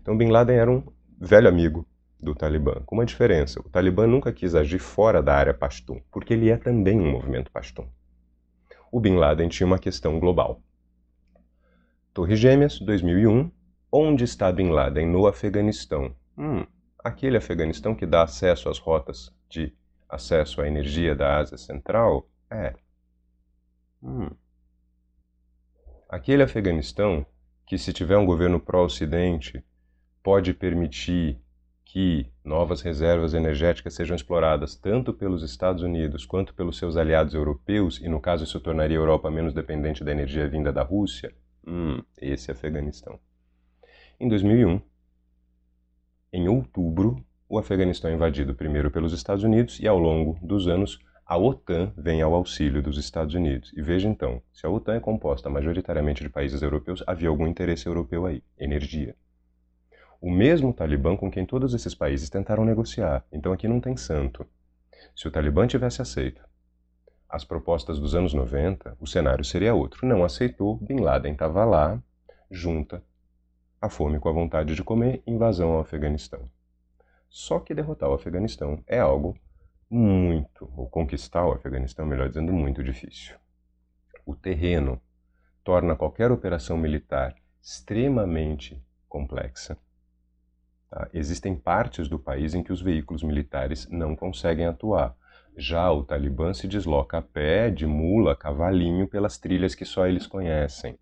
Então, 0.00 0.16
Bin 0.16 0.28
Laden 0.28 0.56
era 0.56 0.70
um 0.70 0.84
velho 1.20 1.48
amigo 1.48 1.84
do 2.22 2.34
Talibã, 2.34 2.82
com 2.86 2.94
uma 2.94 3.04
diferença. 3.04 3.60
O 3.60 3.68
Talibã 3.68 4.06
nunca 4.06 4.32
quis 4.32 4.54
agir 4.54 4.78
fora 4.78 5.22
da 5.22 5.34
área 5.34 5.52
Pashtun, 5.52 6.00
porque 6.10 6.32
ele 6.32 6.50
é 6.50 6.56
também 6.56 7.00
um 7.00 7.10
movimento 7.10 7.50
Pashtun. 7.50 7.88
O 8.90 9.00
Bin 9.00 9.16
Laden 9.16 9.48
tinha 9.48 9.66
uma 9.66 9.78
questão 9.78 10.20
global. 10.20 10.60
Torres 12.14 12.38
Gêmeas, 12.38 12.78
2001, 12.78 13.50
Onde 13.94 14.24
está 14.24 14.50
Bin 14.50 14.70
Laden? 14.70 15.06
No 15.06 15.26
Afeganistão. 15.26 16.16
Hum, 16.38 16.64
aquele 16.98 17.36
Afeganistão 17.36 17.94
que 17.94 18.06
dá 18.06 18.22
acesso 18.22 18.70
às 18.70 18.78
rotas 18.78 19.30
de 19.50 19.70
acesso 20.08 20.62
à 20.62 20.66
energia 20.66 21.14
da 21.14 21.36
Ásia 21.36 21.58
Central? 21.58 22.26
É. 22.50 22.74
Hum. 24.02 24.30
Aquele 26.08 26.42
Afeganistão 26.42 27.26
que, 27.66 27.76
se 27.76 27.92
tiver 27.92 28.16
um 28.16 28.24
governo 28.24 28.58
pró-Ocidente, 28.58 29.62
pode 30.22 30.54
permitir 30.54 31.38
que 31.92 32.26
novas 32.42 32.80
reservas 32.80 33.34
energéticas 33.34 33.92
sejam 33.92 34.16
exploradas 34.16 34.74
tanto 34.74 35.12
pelos 35.12 35.42
Estados 35.42 35.82
Unidos 35.82 36.24
quanto 36.24 36.54
pelos 36.54 36.78
seus 36.78 36.96
aliados 36.96 37.34
europeus, 37.34 38.00
e 38.00 38.08
no 38.08 38.18
caso 38.18 38.44
isso 38.44 38.58
tornaria 38.60 38.96
a 38.96 39.00
Europa 39.00 39.30
menos 39.30 39.52
dependente 39.52 40.02
da 40.02 40.10
energia 40.10 40.48
vinda 40.48 40.72
da 40.72 40.82
Rússia? 40.82 41.34
Hum, 41.66 42.02
esse 42.16 42.50
é 42.50 42.54
Afeganistão. 42.54 43.20
Em 44.18 44.26
2001, 44.26 44.80
em 46.32 46.48
outubro, 46.48 47.22
o 47.46 47.58
Afeganistão 47.58 48.10
é 48.10 48.14
invadido 48.14 48.54
primeiro 48.54 48.90
pelos 48.90 49.12
Estados 49.12 49.44
Unidos 49.44 49.78
e, 49.78 49.86
ao 49.86 49.98
longo 49.98 50.38
dos 50.40 50.68
anos, 50.68 50.98
a 51.26 51.36
OTAN 51.36 51.92
vem 51.94 52.22
ao 52.22 52.34
auxílio 52.34 52.82
dos 52.82 52.96
Estados 52.96 53.34
Unidos. 53.34 53.70
E 53.76 53.82
veja 53.82 54.08
então, 54.08 54.40
se 54.50 54.64
a 54.64 54.70
OTAN 54.70 54.94
é 54.94 55.00
composta 55.00 55.50
majoritariamente 55.50 56.22
de 56.22 56.30
países 56.30 56.62
europeus, 56.62 57.04
havia 57.06 57.28
algum 57.28 57.46
interesse 57.46 57.86
europeu 57.86 58.24
aí, 58.24 58.42
energia. 58.58 59.14
O 60.22 60.30
mesmo 60.30 60.72
Talibã 60.72 61.16
com 61.16 61.28
quem 61.28 61.44
todos 61.44 61.74
esses 61.74 61.96
países 61.96 62.30
tentaram 62.30 62.64
negociar. 62.64 63.24
Então 63.32 63.52
aqui 63.52 63.66
não 63.66 63.80
tem 63.80 63.96
santo. 63.96 64.46
Se 65.16 65.26
o 65.26 65.32
Talibã 65.32 65.66
tivesse 65.66 66.00
aceito 66.00 66.40
as 67.28 67.44
propostas 67.44 67.98
dos 67.98 68.14
anos 68.14 68.32
90, 68.32 68.96
o 69.00 69.06
cenário 69.06 69.44
seria 69.44 69.74
outro. 69.74 70.06
Não 70.06 70.22
aceitou, 70.22 70.76
Bin 70.76 71.00
Laden 71.00 71.32
estava 71.32 71.64
lá, 71.64 72.00
junta 72.48 73.02
a 73.80 73.88
fome 73.88 74.20
com 74.20 74.28
a 74.28 74.32
vontade 74.32 74.76
de 74.76 74.84
comer, 74.84 75.24
invasão 75.26 75.72
ao 75.72 75.80
Afeganistão. 75.80 76.48
Só 77.28 77.58
que 77.58 77.74
derrotar 77.74 78.08
o 78.08 78.14
Afeganistão 78.14 78.80
é 78.86 79.00
algo 79.00 79.36
muito, 79.90 80.72
ou 80.76 80.88
conquistar 80.88 81.44
o 81.44 81.52
Afeganistão, 81.52 82.06
melhor 82.06 82.28
dizendo, 82.28 82.52
muito 82.52 82.84
difícil. 82.84 83.34
O 84.24 84.36
terreno 84.36 85.02
torna 85.64 85.96
qualquer 85.96 86.30
operação 86.30 86.76
militar 86.76 87.34
extremamente 87.60 88.80
complexa. 89.08 89.76
Tá? 90.92 91.08
Existem 91.14 91.56
partes 91.56 92.06
do 92.06 92.18
país 92.18 92.54
em 92.54 92.62
que 92.62 92.70
os 92.70 92.82
veículos 92.82 93.22
militares 93.22 93.88
não 93.90 94.14
conseguem 94.14 94.66
atuar. 94.66 95.16
Já 95.56 95.90
o 95.90 96.04
Talibã 96.04 96.52
se 96.52 96.68
desloca 96.68 97.16
a 97.16 97.22
pé, 97.22 97.70
de 97.70 97.86
mula, 97.86 98.36
cavalinho, 98.36 99.08
pelas 99.08 99.38
trilhas 99.38 99.74
que 99.74 99.86
só 99.86 100.06
eles 100.06 100.26
conhecem. 100.26 100.98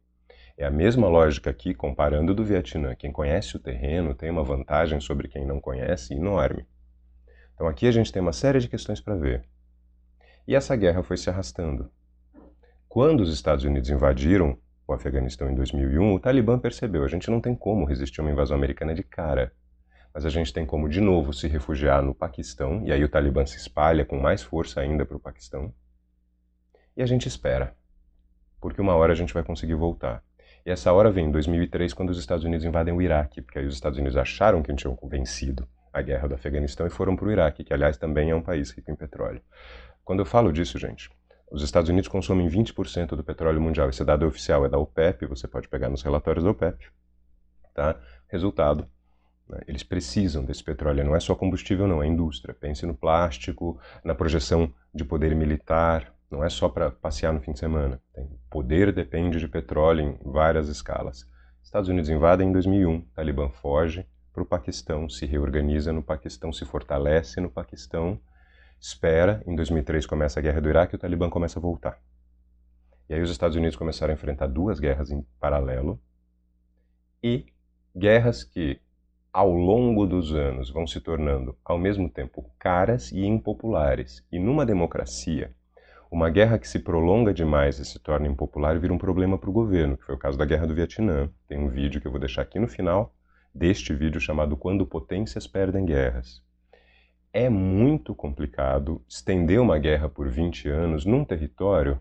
É 0.57 0.65
a 0.65 0.71
mesma 0.71 1.09
lógica 1.09 1.51
aqui, 1.51 1.75
comparando 1.75 2.33
do 2.33 2.45
Vietnã. 2.45 2.95
Quem 2.95 3.11
conhece 3.11 3.57
o 3.57 3.59
terreno 3.59 4.15
tem 4.15 4.31
uma 4.31 4.45
vantagem 4.45 5.01
sobre 5.01 5.27
quem 5.27 5.45
não 5.45 5.61
conhece 5.61 6.15
enorme. 6.15 6.65
Então 7.55 7.67
aqui 7.67 7.89
a 7.89 7.93
gente 7.93 8.13
tem 8.13 8.23
uma 8.23 8.33
série 8.33 8.61
de 8.61 8.69
questões 8.69 9.01
para 9.01 9.17
ver. 9.17 9.45
E 10.47 10.55
essa 10.55 10.77
guerra 10.77 11.03
foi 11.03 11.17
se 11.17 11.29
arrastando. 11.29 11.91
Quando 12.89 13.23
os 13.23 13.33
Estados 13.33 13.65
Unidos 13.65 13.91
invadiram 13.91 14.57
o 14.87 14.93
Afeganistão 14.93 15.51
em 15.51 15.55
2001, 15.57 16.15
o 16.15 16.21
Talibã 16.21 16.61
percebeu: 16.61 17.03
a 17.03 17.09
gente 17.09 17.29
não 17.29 17.41
tem 17.41 17.57
como 17.57 17.85
resistir 17.85 18.21
a 18.21 18.23
uma 18.23 18.31
invasão 18.31 18.57
americana 18.57 18.95
de 18.95 19.03
cara. 19.03 19.53
Mas 20.13 20.27
a 20.27 20.31
gente 20.31 20.53
tem 20.53 20.67
como, 20.67 20.89
de 20.89 21.01
novo, 21.01 21.33
se 21.33 21.47
refugiar 21.47 22.03
no 22.03 22.15
Paquistão, 22.15 22.83
e 22.85 22.93
aí 22.93 23.03
o 23.05 23.09
Talibã 23.09 23.47
se 23.47 23.57
espalha 23.57 24.05
com 24.05 24.19
mais 24.19 24.43
força 24.43 24.81
ainda 24.81 25.07
para 25.07 25.17
o 25.17 25.21
Paquistão. 25.21 25.73
E 26.97 27.03
a 27.03 27.07
gente 27.07 27.29
espera, 27.29 27.77
porque 28.61 28.81
uma 28.81 28.95
hora 28.95 29.13
a 29.13 29.17
gente 29.17 29.33
vai 29.33 29.43
conseguir 29.43 29.75
voltar. 29.75 30.23
E 30.67 30.71
essa 30.71 30.93
hora 30.93 31.11
vem 31.11 31.27
em 31.27 31.31
2003, 31.31 31.95
quando 31.95 32.11
os 32.11 32.19
Estados 32.19 32.45
Unidos 32.45 32.67
invadem 32.67 32.93
o 32.93 33.01
Iraque, 33.01 33.41
porque 33.41 33.59
aí 33.59 33.67
os 33.67 33.75
Estados 33.75 33.99
Unidos 33.99 34.17
acharam 34.17 34.63
que 34.63 34.75
tinham 34.75 34.99
vencido 35.05 35.67
a 35.93 36.03
guerra 36.03 36.29
do 36.29 36.35
Afeganistão 36.35 36.87
e 36.87 36.91
foram 36.91 37.17
para 37.17 37.27
o 37.27 37.31
Iraque, 37.31 37.65
que 37.65 37.73
aliás 37.73 37.97
também 37.97 38.31
é 38.31 38.35
um 38.35 38.43
país 38.43 38.71
rico 38.71 38.91
em 38.91 38.97
petróleo. 38.97 39.41
Quando 40.05 40.21
eu 40.21 40.27
falo 40.27 40.53
disso, 40.53 40.79
gente, 40.79 41.11
os 41.51 41.63
Estados 41.63 41.89
Unidos 41.89 42.09
consomem 42.09 42.49
20% 42.49 43.09
do 43.17 43.25
petróleo 43.25 43.61
mundial. 43.61 43.89
Esse 43.89 44.05
dado 44.05 44.27
oficial, 44.27 44.65
é 44.65 44.69
da 44.69 44.79
OPEP, 44.79 45.27
você 45.27 45.49
pode 45.49 45.69
pegar 45.69 45.89
nos 45.89 46.03
relatórios 46.03 46.45
da 46.45 46.51
OPEP. 46.51 46.89
Tá? 47.75 47.99
Resultado, 48.29 48.89
eles 49.67 49.83
precisam 49.83 50.45
desse 50.45 50.63
petróleo, 50.63 51.05
não 51.05 51.17
é 51.17 51.21
só 51.21 51.35
combustível 51.35 51.87
não, 51.87 52.03
é 52.03 52.07
indústria. 52.07 52.55
Pense 52.55 52.85
no 52.87 52.95
plástico, 52.95 53.79
na 54.05 54.15
projeção 54.15 54.73
de 54.95 55.05
poder 55.05 55.35
militar, 55.35 56.15
não 56.31 56.45
é 56.45 56.49
só 56.49 56.69
para 56.69 56.91
passear 56.91 57.33
no 57.33 57.41
fim 57.41 57.53
de 57.53 57.59
semana. 57.59 58.01
Tem, 58.13 58.29
poder 58.51 58.93
depende 58.93 59.39
de 59.39 59.49
petróleo 59.49 60.19
em 60.23 60.31
várias 60.31 60.69
escalas. 60.69 61.27
Estados 61.63 61.89
Unidos 61.89 62.11
invadem 62.11 62.49
em 62.49 62.53
2001, 62.53 63.01
Talibã 63.15 63.49
foge 63.49 64.07
para 64.33 64.43
o 64.43 64.47
Paquistão, 64.47 65.09
se 65.09 65.27
reorganiza 65.27 65.93
no 65.93 66.03
Paquistão, 66.03 66.53
se 66.53 66.65
fortalece 66.65 67.41
no 67.41 67.51
Paquistão 67.51 68.21
espera, 68.81 69.43
em 69.47 69.55
2003 69.55 70.07
começa 70.07 70.41
a 70.41 70.43
guerra 70.43 70.61
do 70.61 70.69
Iraque 70.71 70.95
e 70.95 70.97
o 70.97 70.99
Talibã 70.99 71.29
começa 71.29 71.59
a 71.59 71.63
voltar. 71.63 72.01
E 73.09 73.15
aí 73.15 73.21
os 73.21 73.31
Estados 73.31 73.57
Unidos 73.57 73.77
começaram 73.77 74.13
a 74.13 74.15
enfrentar 74.15 74.47
duas 74.47 74.81
guerras 74.81 75.11
em 75.11 75.21
paralelo 75.39 76.01
e 77.23 77.45
guerras 77.95 78.43
que 78.43 78.81
ao 79.33 79.51
longo 79.51 80.07
dos 80.07 80.33
anos 80.33 80.71
vão 80.71 80.87
se 80.87 81.01
tornando 81.01 81.57
ao 81.65 81.79
mesmo 81.79 82.09
tempo 82.09 82.51
caras 82.59 83.13
e 83.13 83.25
impopulares. 83.25 84.25
E 84.31 84.39
numa 84.39 84.67
democracia, 84.67 85.55
uma 86.11 86.29
guerra 86.29 86.59
que 86.59 86.69
se 86.69 86.81
prolonga 86.81 87.33
demais 87.33 87.79
e 87.79 87.85
se 87.85 87.99
torna 87.99 88.27
impopular 88.27 88.79
vira 88.79 88.93
um 88.93 88.99
problema 88.99 89.39
para 89.39 89.51
o 89.51 89.53
governo, 89.53 89.97
que 89.97 90.05
foi 90.05 90.15
o 90.15 90.19
caso 90.19 90.37
da 90.37 90.45
Guerra 90.45 90.67
do 90.67 90.75
Vietnã. 90.75 91.31
Tem 91.47 91.59
um 91.59 91.69
vídeo 91.69 92.01
que 92.01 92.07
eu 92.07 92.11
vou 92.11 92.21
deixar 92.21 92.43
aqui 92.43 92.59
no 92.59 92.69
final 92.69 93.15
deste 93.55 93.95
vídeo 93.95 94.21
chamado 94.21 94.57
Quando 94.57 94.87
Potências 94.87 95.47
Perdem 95.47 95.85
Guerras 95.85 96.43
é 97.33 97.49
muito 97.49 98.15
complicado 98.15 99.03
estender 99.09 99.61
uma 99.61 99.79
guerra 99.79 100.09
por 100.09 100.29
20 100.29 100.69
anos 100.69 101.05
num 101.05 101.25
território 101.25 102.01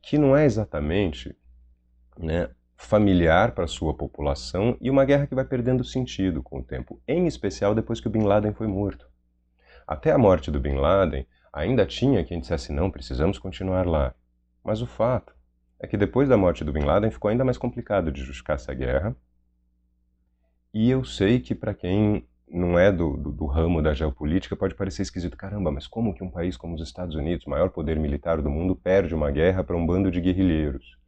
que 0.00 0.16
não 0.16 0.36
é 0.36 0.44
exatamente 0.44 1.36
né, 2.16 2.48
familiar 2.86 3.52
para 3.52 3.66
sua 3.66 3.94
população 3.94 4.76
e 4.80 4.90
uma 4.90 5.04
guerra 5.04 5.26
que 5.26 5.34
vai 5.34 5.44
perdendo 5.44 5.84
sentido 5.84 6.42
com 6.42 6.58
o 6.58 6.62
tempo, 6.62 7.00
em 7.06 7.26
especial 7.26 7.74
depois 7.74 8.00
que 8.00 8.08
o 8.08 8.10
Bin 8.10 8.24
Laden 8.24 8.52
foi 8.52 8.66
morto. 8.66 9.06
Até 9.86 10.10
a 10.10 10.18
morte 10.18 10.50
do 10.50 10.60
Bin 10.60 10.74
Laden, 10.74 11.26
ainda 11.52 11.86
tinha 11.86 12.24
quem 12.24 12.40
dissesse 12.40 12.72
não, 12.72 12.90
precisamos 12.90 13.38
continuar 13.38 13.86
lá. 13.86 14.14
Mas 14.64 14.82
o 14.82 14.86
fato 14.86 15.32
é 15.78 15.86
que 15.86 15.96
depois 15.96 16.28
da 16.28 16.36
morte 16.36 16.64
do 16.64 16.72
Bin 16.72 16.84
Laden 16.84 17.10
ficou 17.10 17.30
ainda 17.30 17.44
mais 17.44 17.56
complicado 17.56 18.12
de 18.12 18.20
justificar 18.20 18.56
essa 18.56 18.74
guerra. 18.74 19.16
E 20.74 20.90
eu 20.90 21.04
sei 21.04 21.40
que 21.40 21.54
para 21.54 21.74
quem 21.74 22.26
não 22.48 22.78
é 22.78 22.92
do, 22.92 23.16
do, 23.16 23.32
do, 23.32 23.46
ramo 23.46 23.80
da 23.80 23.94
geopolítica, 23.94 24.56
pode 24.56 24.74
parecer 24.74 25.02
esquisito. 25.02 25.36
Caramba, 25.36 25.70
mas 25.70 25.86
como 25.86 26.14
que 26.14 26.22
um 26.22 26.30
país 26.30 26.56
como 26.56 26.74
os 26.74 26.82
Estados 26.82 27.14
Unidos, 27.14 27.46
maior 27.46 27.70
poder 27.70 27.98
militar 27.98 28.42
do 28.42 28.50
mundo, 28.50 28.76
perde 28.76 29.14
uma 29.14 29.30
guerra 29.30 29.64
para 29.64 29.76
um 29.76 29.86
bando 29.86 30.10
de 30.10 30.20
guerrilheiros? 30.20 31.01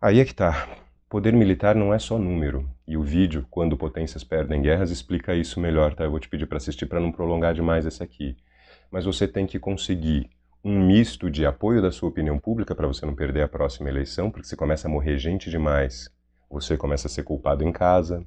Aí 0.00 0.20
é 0.20 0.24
que 0.24 0.32
tá. 0.32 0.68
Poder 1.08 1.32
militar 1.32 1.74
não 1.74 1.92
é 1.92 1.98
só 1.98 2.16
número. 2.18 2.70
E 2.86 2.96
o 2.96 3.02
vídeo, 3.02 3.44
Quando 3.50 3.76
Potências 3.76 4.22
Perdem 4.22 4.62
Guerras, 4.62 4.92
explica 4.92 5.34
isso 5.34 5.58
melhor, 5.58 5.92
tá? 5.92 6.04
Eu 6.04 6.12
vou 6.12 6.20
te 6.20 6.28
pedir 6.28 6.46
para 6.46 6.58
assistir 6.58 6.86
para 6.86 7.00
não 7.00 7.10
prolongar 7.10 7.52
demais 7.52 7.84
esse 7.84 8.00
aqui. 8.00 8.36
Mas 8.92 9.04
você 9.04 9.26
tem 9.26 9.44
que 9.44 9.58
conseguir 9.58 10.30
um 10.64 10.78
misto 10.86 11.28
de 11.28 11.44
apoio 11.44 11.82
da 11.82 11.90
sua 11.90 12.10
opinião 12.10 12.38
pública 12.38 12.76
para 12.76 12.86
você 12.86 13.04
não 13.04 13.14
perder 13.16 13.42
a 13.42 13.48
próxima 13.48 13.88
eleição, 13.88 14.30
porque 14.30 14.46
se 14.46 14.56
começa 14.56 14.86
a 14.86 14.90
morrer 14.90 15.18
gente 15.18 15.50
demais, 15.50 16.08
você 16.48 16.76
começa 16.76 17.08
a 17.08 17.10
ser 17.10 17.24
culpado 17.24 17.64
em 17.64 17.72
casa, 17.72 18.24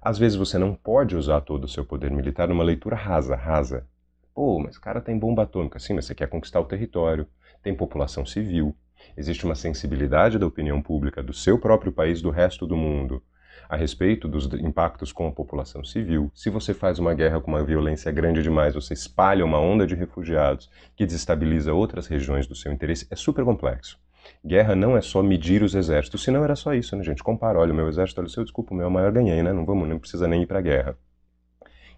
às 0.00 0.16
vezes 0.16 0.38
você 0.38 0.58
não 0.58 0.74
pode 0.76 1.16
usar 1.16 1.40
todo 1.40 1.64
o 1.64 1.68
seu 1.68 1.84
poder 1.84 2.10
militar 2.12 2.46
numa 2.48 2.62
leitura 2.62 2.94
rasa, 2.94 3.34
rasa. 3.34 3.84
Pô, 4.32 4.60
mas 4.60 4.76
o 4.76 4.80
cara 4.80 5.00
tem 5.00 5.18
bomba 5.18 5.42
atômica. 5.42 5.80
Sim, 5.80 5.94
mas 5.94 6.06
você 6.06 6.14
quer 6.14 6.28
conquistar 6.28 6.60
o 6.60 6.64
território, 6.64 7.26
tem 7.62 7.74
população 7.74 8.24
civil, 8.24 8.76
existe 9.16 9.44
uma 9.44 9.54
sensibilidade 9.54 10.38
da 10.38 10.46
opinião 10.46 10.80
pública 10.80 11.22
do 11.22 11.32
seu 11.32 11.58
próprio 11.58 11.92
país, 11.92 12.22
do 12.22 12.30
resto 12.30 12.66
do 12.66 12.76
mundo, 12.76 13.22
a 13.68 13.76
respeito 13.76 14.28
dos 14.28 14.46
impactos 14.54 15.12
com 15.12 15.26
a 15.26 15.32
população 15.32 15.84
civil. 15.84 16.30
Se 16.34 16.50
você 16.50 16.74
faz 16.74 16.98
uma 16.98 17.14
guerra 17.14 17.40
com 17.40 17.50
uma 17.50 17.64
violência 17.64 18.12
grande 18.12 18.42
demais, 18.42 18.74
você 18.74 18.92
espalha 18.92 19.44
uma 19.44 19.58
onda 19.58 19.86
de 19.86 19.94
refugiados 19.94 20.70
que 20.94 21.06
desestabiliza 21.06 21.72
outras 21.72 22.06
regiões 22.06 22.46
do 22.46 22.54
seu 22.54 22.72
interesse, 22.72 23.06
é 23.10 23.16
super 23.16 23.44
complexo. 23.44 23.98
Guerra 24.44 24.76
não 24.76 24.96
é 24.96 25.00
só 25.00 25.22
medir 25.22 25.62
os 25.62 25.74
exércitos, 25.74 26.22
senão 26.22 26.44
era 26.44 26.54
só 26.54 26.74
isso, 26.74 26.94
né, 26.96 27.02
gente? 27.02 27.22
Compara, 27.22 27.58
olha, 27.58 27.72
o 27.72 27.76
meu 27.76 27.88
exército, 27.88 28.20
olha 28.20 28.26
o 28.26 28.30
seu, 28.30 28.44
desculpa, 28.44 28.72
o 28.72 28.76
meu 28.76 28.86
é 28.86 28.90
maior 28.90 29.10
ganhei, 29.10 29.42
né? 29.42 29.52
Não 29.52 29.64
vamos, 29.64 29.88
não 29.88 29.98
precisa 29.98 30.28
nem 30.28 30.42
ir 30.42 30.46
para 30.46 30.58
a 30.58 30.62
guerra. 30.62 30.98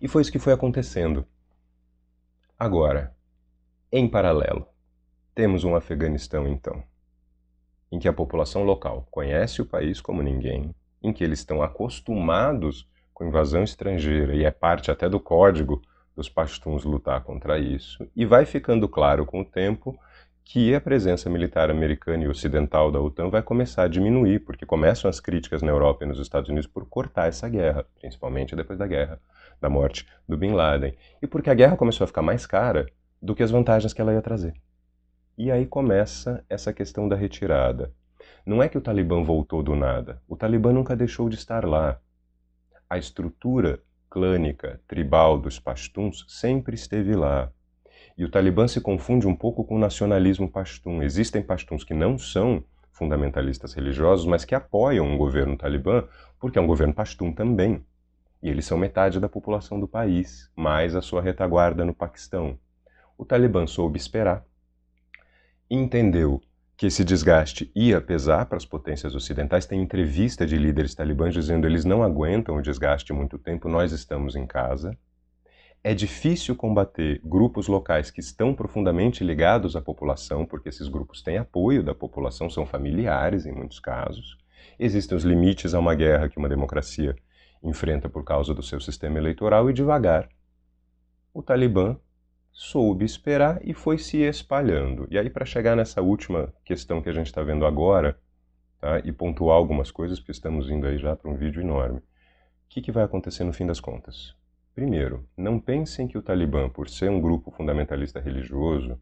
E 0.01 0.09
foi 0.09 0.23
isso 0.23 0.33
que 0.33 0.38
foi 0.38 0.53
acontecendo. 0.53 1.27
Agora, 2.59 3.14
em 3.90 4.09
paralelo, 4.09 4.67
temos 5.35 5.64
um 5.64 5.75
Afeganistão, 5.75 6.47
então, 6.47 6.83
em 7.94 7.98
que 8.00 8.09
a 8.09 8.12
população 8.12 8.64
local 8.64 9.07
conhece 9.09 9.62
o 9.62 9.64
país 9.64 10.00
como 10.00 10.20
ninguém, 10.20 10.74
em 11.00 11.12
que 11.12 11.22
eles 11.22 11.38
estão 11.38 11.62
acostumados 11.62 12.88
com 13.12 13.24
invasão 13.24 13.62
estrangeira 13.62 14.35
e 14.35 14.44
é 14.44 14.50
parte 14.50 14.90
até 14.90 15.09
do 15.09 15.20
código 15.20 15.80
dos 16.16 16.28
pashtuns 16.28 16.83
lutar 16.83 17.22
contra 17.22 17.57
isso, 17.57 18.04
e 18.16 18.26
vai 18.26 18.44
ficando 18.46 18.88
claro 18.88 19.24
com 19.24 19.42
o 19.42 19.44
tempo 19.44 19.96
que 20.44 20.74
a 20.74 20.80
presença 20.80 21.30
militar 21.30 21.70
americana 21.70 22.24
e 22.24 22.28
ocidental 22.28 22.90
da 22.90 23.00
OTAN 23.00 23.28
vai 23.28 23.42
começar 23.42 23.85
a 23.85 23.88
diminuir, 23.88 24.40
porque 24.40 24.66
começam 24.66 25.09
as 25.09 25.20
críticas 25.20 25.62
na 25.62 25.70
Europa 25.70 26.04
e 26.04 26.09
nos 26.09 26.18
Estados 26.18 26.50
Unidos 26.50 26.66
por 26.66 26.85
cortar 26.87 27.28
essa 27.28 27.48
guerra, 27.48 27.87
principalmente 28.00 28.57
depois 28.57 28.76
da 28.76 28.88
guerra, 28.88 29.20
da 29.61 29.70
morte 29.70 30.04
do 30.28 30.37
Bin 30.37 30.50
Laden, 30.50 30.94
e 31.22 31.28
porque 31.28 31.48
a 31.48 31.54
guerra 31.54 31.76
começou 31.76 32.04
a 32.04 32.09
ficar 32.09 32.22
mais 32.22 32.44
cara 32.44 32.87
do 33.22 33.37
que 33.37 33.42
as 33.44 33.52
vantagens 33.52 33.92
que 33.92 34.00
ela 34.00 34.12
ia 34.12 34.20
trazer. 34.20 34.52
E 35.37 35.51
aí 35.51 35.66
começa 35.66 36.44
essa 36.49 36.73
questão 36.73 37.09
da 37.09 37.16
retirada. 37.16 37.92
Não 38.47 38.62
é 38.62 38.68
que 38.68 38.79
o 38.79 38.81
Talibã 38.81 39.23
voltou 39.23 39.62
do 39.62 39.75
nada, 39.75 40.23
o 40.29 40.37
Talibã 40.37 40.73
nunca 40.73 40.94
deixou 40.94 41.29
de 41.29 41.35
estar 41.35 41.64
lá. 41.64 41.99
A 42.88 42.99
estrutura 42.99 43.83
clânica, 44.09 44.81
tribal 44.87 45.37
dos 45.37 45.59
pashtuns 45.59 46.25
sempre 46.29 46.77
esteve 46.77 47.16
lá. 47.16 47.51
E 48.16 48.25
o 48.25 48.31
Talibã 48.31 48.68
se 48.68 48.81
confunde 48.81 49.27
um 49.27 49.35
pouco 49.35 49.64
com 49.64 49.75
o 49.75 49.79
nacionalismo 49.79 50.49
pashtun. 50.49 51.03
Existem 51.03 51.42
pashtuns 51.42 51.83
que 51.83 51.94
não 51.94 52.16
são 52.16 52.62
fundamentalistas 52.92 53.75
religiosos, 53.75 54.25
mas 54.25 54.44
que 54.44 54.55
apoiam 54.55 55.12
o 55.12 55.18
governo 55.18 55.57
talibã, 55.57 56.05
porque 56.38 56.59
é 56.59 56.62
um 56.62 56.66
governo 56.66 56.94
pashtun 56.94 57.33
também. 57.33 57.85
E 58.40 58.49
eles 58.49 58.66
são 58.66 58.79
metade 58.79 59.18
da 59.18 59.29
população 59.29 59.81
do 59.81 59.88
país, 59.88 60.49
mais 60.55 60.94
a 60.94 61.03
sua 61.03 61.20
retaguarda 61.20 61.85
no 61.85 61.92
Paquistão. 61.92 62.57
O 63.18 63.25
Talibã 63.25 63.66
soube 63.66 63.99
esperar, 63.99 64.44
entendeu 65.74 66.40
que 66.76 66.87
esse 66.87 67.04
desgaste 67.04 67.70
ia 67.74 68.00
pesar 68.00 68.46
para 68.46 68.56
as 68.56 68.64
potências 68.64 69.14
ocidentais. 69.14 69.66
Tem 69.66 69.80
entrevista 69.80 70.46
de 70.46 70.56
líderes 70.56 70.94
talibãs 70.94 71.32
dizendo 71.32 71.66
eles 71.66 71.84
não 71.84 72.02
aguentam 72.02 72.56
o 72.56 72.62
desgaste 72.62 73.12
muito 73.12 73.38
tempo, 73.38 73.68
nós 73.68 73.92
estamos 73.92 74.34
em 74.34 74.46
casa. 74.46 74.96
É 75.82 75.94
difícil 75.94 76.56
combater 76.56 77.20
grupos 77.22 77.68
locais 77.68 78.10
que 78.10 78.20
estão 78.20 78.54
profundamente 78.54 79.22
ligados 79.22 79.76
à 79.76 79.82
população, 79.82 80.46
porque 80.46 80.70
esses 80.70 80.88
grupos 80.88 81.22
têm 81.22 81.37
apoio 81.37 81.82
da 81.82 81.94
população, 81.94 82.48
são 82.48 82.64
familiares 82.64 83.44
em 83.44 83.52
muitos 83.52 83.78
casos. 83.78 84.38
Existem 84.78 85.16
os 85.16 85.24
limites 85.24 85.74
a 85.74 85.78
uma 85.78 85.94
guerra 85.94 86.28
que 86.28 86.38
uma 86.38 86.48
democracia 86.48 87.14
enfrenta 87.62 88.08
por 88.08 88.24
causa 88.24 88.54
do 88.54 88.62
seu 88.62 88.80
sistema 88.80 89.18
eleitoral 89.18 89.68
e 89.68 89.74
devagar 89.74 90.28
o 91.34 91.42
Talibã 91.42 91.96
soube 92.55 93.05
esperar 93.05 93.61
e 93.64 93.75
foi 93.75 93.99
se 93.99 94.19
espalhando. 94.19 95.09
E 95.11 95.19
aí, 95.19 95.29
para 95.29 95.45
chegar 95.45 95.75
nessa 95.75 96.01
última 96.01 96.55
questão 96.64 97.03
que 97.03 97.09
a 97.09 97.12
gente 97.12 97.27
está 97.27 97.43
vendo 97.43 97.67
agora, 97.67 98.17
tá, 98.81 99.01
e 99.01 99.11
pontuar 99.11 99.57
algumas 99.57 99.90
coisas, 99.90 100.21
porque 100.21 100.31
estamos 100.31 100.71
indo 100.71 100.87
aí 100.87 100.97
já 100.97 101.17
para 101.17 101.29
um 101.29 101.35
vídeo 101.35 101.61
enorme, 101.61 101.99
o 101.99 102.03
que, 102.69 102.81
que 102.81 102.93
vai 102.93 103.03
acontecer 103.03 103.43
no 103.43 103.53
fim 103.53 103.67
das 103.67 103.81
contas? 103.81 104.37
Primeiro, 104.73 105.29
não 105.37 105.59
pensem 105.59 106.07
que 106.07 106.17
o 106.17 106.23
Talibã, 106.23 106.69
por 106.69 106.88
ser 106.88 107.11
um 107.11 107.21
grupo 107.21 107.51
fundamentalista 107.51 108.21
religioso, 108.21 109.01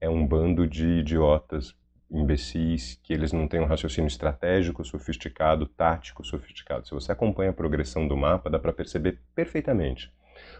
é 0.00 0.08
um 0.08 0.24
bando 0.24 0.66
de 0.66 0.86
idiotas, 1.00 1.74
imbecis, 2.08 2.98
que 3.02 3.12
eles 3.12 3.32
não 3.32 3.48
têm 3.48 3.60
um 3.60 3.66
raciocínio 3.66 4.08
estratégico 4.08 4.84
sofisticado, 4.84 5.66
tático 5.66 6.24
sofisticado. 6.24 6.86
Se 6.86 6.94
você 6.94 7.10
acompanha 7.10 7.50
a 7.50 7.54
progressão 7.54 8.06
do 8.06 8.16
mapa, 8.16 8.48
dá 8.48 8.58
para 8.58 8.72
perceber 8.72 9.20
perfeitamente 9.34 10.12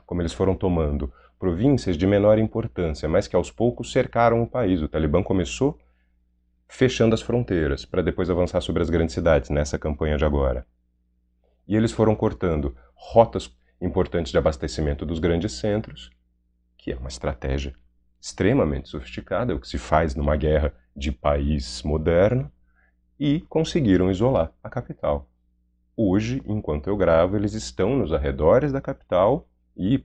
como 0.06 0.22
eles 0.22 0.32
foram 0.32 0.54
tomando 0.54 1.12
províncias 1.38 1.96
de 1.96 2.06
menor 2.06 2.38
importância, 2.38 3.08
mas 3.08 3.28
que 3.28 3.36
aos 3.36 3.50
poucos 3.50 3.92
cercaram 3.92 4.42
o 4.42 4.46
país. 4.46 4.82
O 4.82 4.88
Talibã 4.88 5.22
começou 5.22 5.78
fechando 6.68 7.14
as 7.14 7.22
fronteiras, 7.22 7.84
para 7.84 8.02
depois 8.02 8.28
avançar 8.28 8.60
sobre 8.60 8.82
as 8.82 8.90
grandes 8.90 9.14
cidades, 9.14 9.48
nessa 9.48 9.78
campanha 9.78 10.18
de 10.18 10.24
agora. 10.24 10.66
E 11.66 11.74
eles 11.74 11.92
foram 11.92 12.14
cortando 12.14 12.76
rotas 12.94 13.54
importantes 13.80 14.32
de 14.32 14.38
abastecimento 14.38 15.06
dos 15.06 15.18
grandes 15.18 15.52
centros, 15.52 16.10
que 16.76 16.92
é 16.92 16.96
uma 16.96 17.08
estratégia 17.08 17.74
extremamente 18.20 18.88
sofisticada, 18.88 19.52
é 19.52 19.54
o 19.54 19.60
que 19.60 19.68
se 19.68 19.78
faz 19.78 20.14
numa 20.14 20.36
guerra 20.36 20.74
de 20.94 21.12
país 21.12 21.82
moderno, 21.82 22.50
e 23.18 23.40
conseguiram 23.48 24.10
isolar 24.10 24.52
a 24.62 24.68
capital. 24.68 25.28
Hoje, 25.96 26.42
enquanto 26.46 26.88
eu 26.88 26.96
gravo, 26.96 27.36
eles 27.36 27.54
estão 27.54 27.96
nos 27.96 28.12
arredores 28.12 28.72
da 28.72 28.80
capital 28.80 29.48
e 29.76 30.04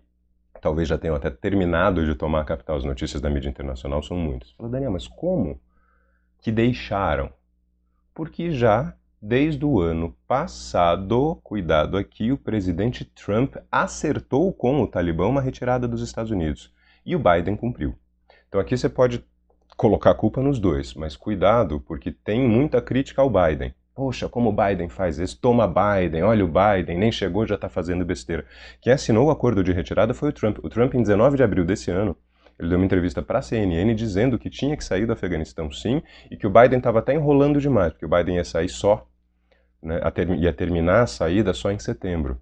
talvez 0.63 0.88
já 0.88 0.97
tenham 0.97 1.15
até 1.15 1.30
terminado 1.30 2.06
de 2.06 2.15
tomar 2.15 2.45
capital. 2.45 2.78
As 2.78 2.84
notícias 2.84 3.21
da 3.21 3.30
mídia 3.30 3.49
internacional 3.49 4.02
são 4.02 4.17
muitas. 4.17 4.52
Fala, 4.52 4.69
Daniel, 4.69 4.91
mas 4.91 5.08
como 5.08 5.60
que 6.41 6.52
deixaram? 6.52 7.30
Porque 8.13 8.52
já 8.52 8.95
Desde 9.26 9.63
o 9.63 9.80
ano 9.80 10.13
passado, 10.28 11.39
cuidado 11.41 11.95
aqui, 11.95 12.34
o 12.34 12.38
presidente 12.38 13.06
Trump 13.06 13.56
acertou 13.71 14.52
com 14.52 14.82
o 14.82 14.86
Talibã 14.86 15.28
uma 15.28 15.39
retirada 15.39 15.88
dos 15.88 16.02
Estados 16.02 16.30
Unidos 16.30 16.73
e 17.06 17.15
o 17.15 17.19
Biden 17.19 17.56
cumpriu. 17.56 17.97
Então 18.49 18.60
aqui 18.60 18.76
você 18.76 18.89
pode 18.89 19.23
colocar 19.78 20.12
a 20.12 20.13
culpa 20.13 20.41
nos 20.41 20.60
dois, 20.60 20.93
mas 20.93 21.15
cuidado 21.15 21.80
porque 21.80 22.12
tem 22.12 22.45
muita 22.45 22.82
crítica 22.82 23.21
ao 23.21 23.30
Biden. 23.30 23.73
Poxa, 23.95 24.27
como 24.27 24.49
o 24.49 24.53
Biden 24.53 24.89
faz 24.89 25.19
isso? 25.19 25.39
Toma 25.39 25.67
Biden, 25.67 26.23
olha 26.23 26.43
o 26.43 26.47
Biden, 26.47 26.97
nem 26.97 27.12
chegou 27.12 27.45
já 27.45 27.56
está 27.56 27.69
fazendo 27.69 28.03
besteira. 28.03 28.45
Quem 28.82 28.91
assinou 28.91 29.27
o 29.27 29.32
acordo 29.32 29.63
de 29.63 29.71
retirada 29.71 30.13
foi 30.15 30.29
o 30.29 30.34
Trump. 30.34 30.58
O 30.63 30.69
Trump, 30.69 30.95
em 30.95 31.01
19 31.03 31.38
de 31.38 31.43
abril 31.43 31.63
desse 31.63 31.91
ano, 31.91 32.17
Ele 32.58 32.69
deu 32.69 32.77
uma 32.77 32.86
entrevista 32.86 33.21
para 33.21 33.39
a 33.39 33.41
CNN 33.41 33.93
dizendo 33.95 34.38
que 34.39 34.49
tinha 34.49 34.75
que 34.77 34.84
sair 34.84 35.06
do 35.06 35.13
Afeganistão 35.13 35.71
sim 35.71 36.01
e 36.29 36.38
que 36.38 36.47
o 36.47 36.49
Biden 36.49 36.77
estava 36.77 36.99
até 36.99 37.13
enrolando 37.13 37.60
demais, 37.60 37.91
porque 37.93 38.06
o 38.06 38.10
Biden 38.10 38.38
ia 38.38 38.43
sair 38.43 38.69
só, 38.69 39.08
né, 39.82 39.99
ia 40.38 40.53
terminar 40.53 41.03
a 41.03 41.08
saída 41.08 41.53
só 41.53 41.71
em 41.71 41.79
setembro. 41.79 42.39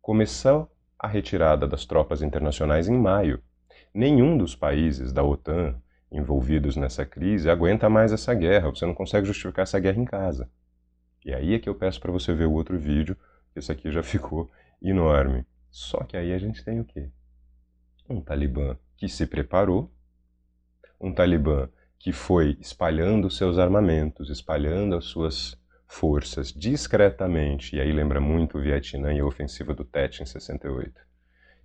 Começou 0.00 0.70
a 0.98 1.08
retirada 1.08 1.66
das 1.66 1.84
tropas 1.84 2.22
internacionais 2.22 2.88
em 2.88 2.96
maio. 2.96 3.42
Nenhum 3.92 4.36
dos 4.38 4.54
países 4.54 5.12
da 5.12 5.22
OTAN 5.22 5.74
envolvidos 6.10 6.76
nessa 6.76 7.04
crise 7.04 7.50
aguenta 7.50 7.88
mais 7.88 8.12
essa 8.12 8.34
guerra. 8.34 8.70
Você 8.70 8.86
não 8.86 8.94
consegue 8.94 9.26
justificar 9.26 9.64
essa 9.64 9.78
guerra 9.78 10.00
em 10.00 10.04
casa. 10.04 10.48
E 11.24 11.34
aí 11.34 11.54
é 11.54 11.58
que 11.58 11.68
eu 11.68 11.74
peço 11.74 12.00
para 12.00 12.12
você 12.12 12.32
ver 12.32 12.46
o 12.46 12.52
outro 12.52 12.78
vídeo, 12.78 13.16
esse 13.54 13.72
aqui 13.72 13.90
já 13.90 14.02
ficou 14.04 14.50
enorme. 14.80 15.44
Só 15.70 16.04
que 16.04 16.16
aí 16.16 16.32
a 16.32 16.38
gente 16.38 16.64
tem 16.64 16.80
o 16.80 16.84
quê? 16.84 17.10
Um 18.08 18.20
Talibã 18.20 18.76
que 18.96 19.08
se 19.08 19.26
preparou, 19.26 19.92
um 21.00 21.12
Talibã 21.12 21.68
que 21.98 22.12
foi 22.12 22.56
espalhando 22.60 23.30
seus 23.30 23.58
armamentos, 23.58 24.30
espalhando 24.30 24.94
as 24.94 25.06
suas 25.06 25.58
forças 25.86 26.52
discretamente, 26.52 27.76
e 27.76 27.80
aí 27.80 27.92
lembra 27.92 28.20
muito 28.20 28.58
o 28.58 28.60
Vietnã 28.60 29.12
e 29.12 29.20
a 29.20 29.24
ofensiva 29.24 29.74
do 29.74 29.84
Tet 29.84 30.22
em 30.22 30.26
68. 30.26 31.00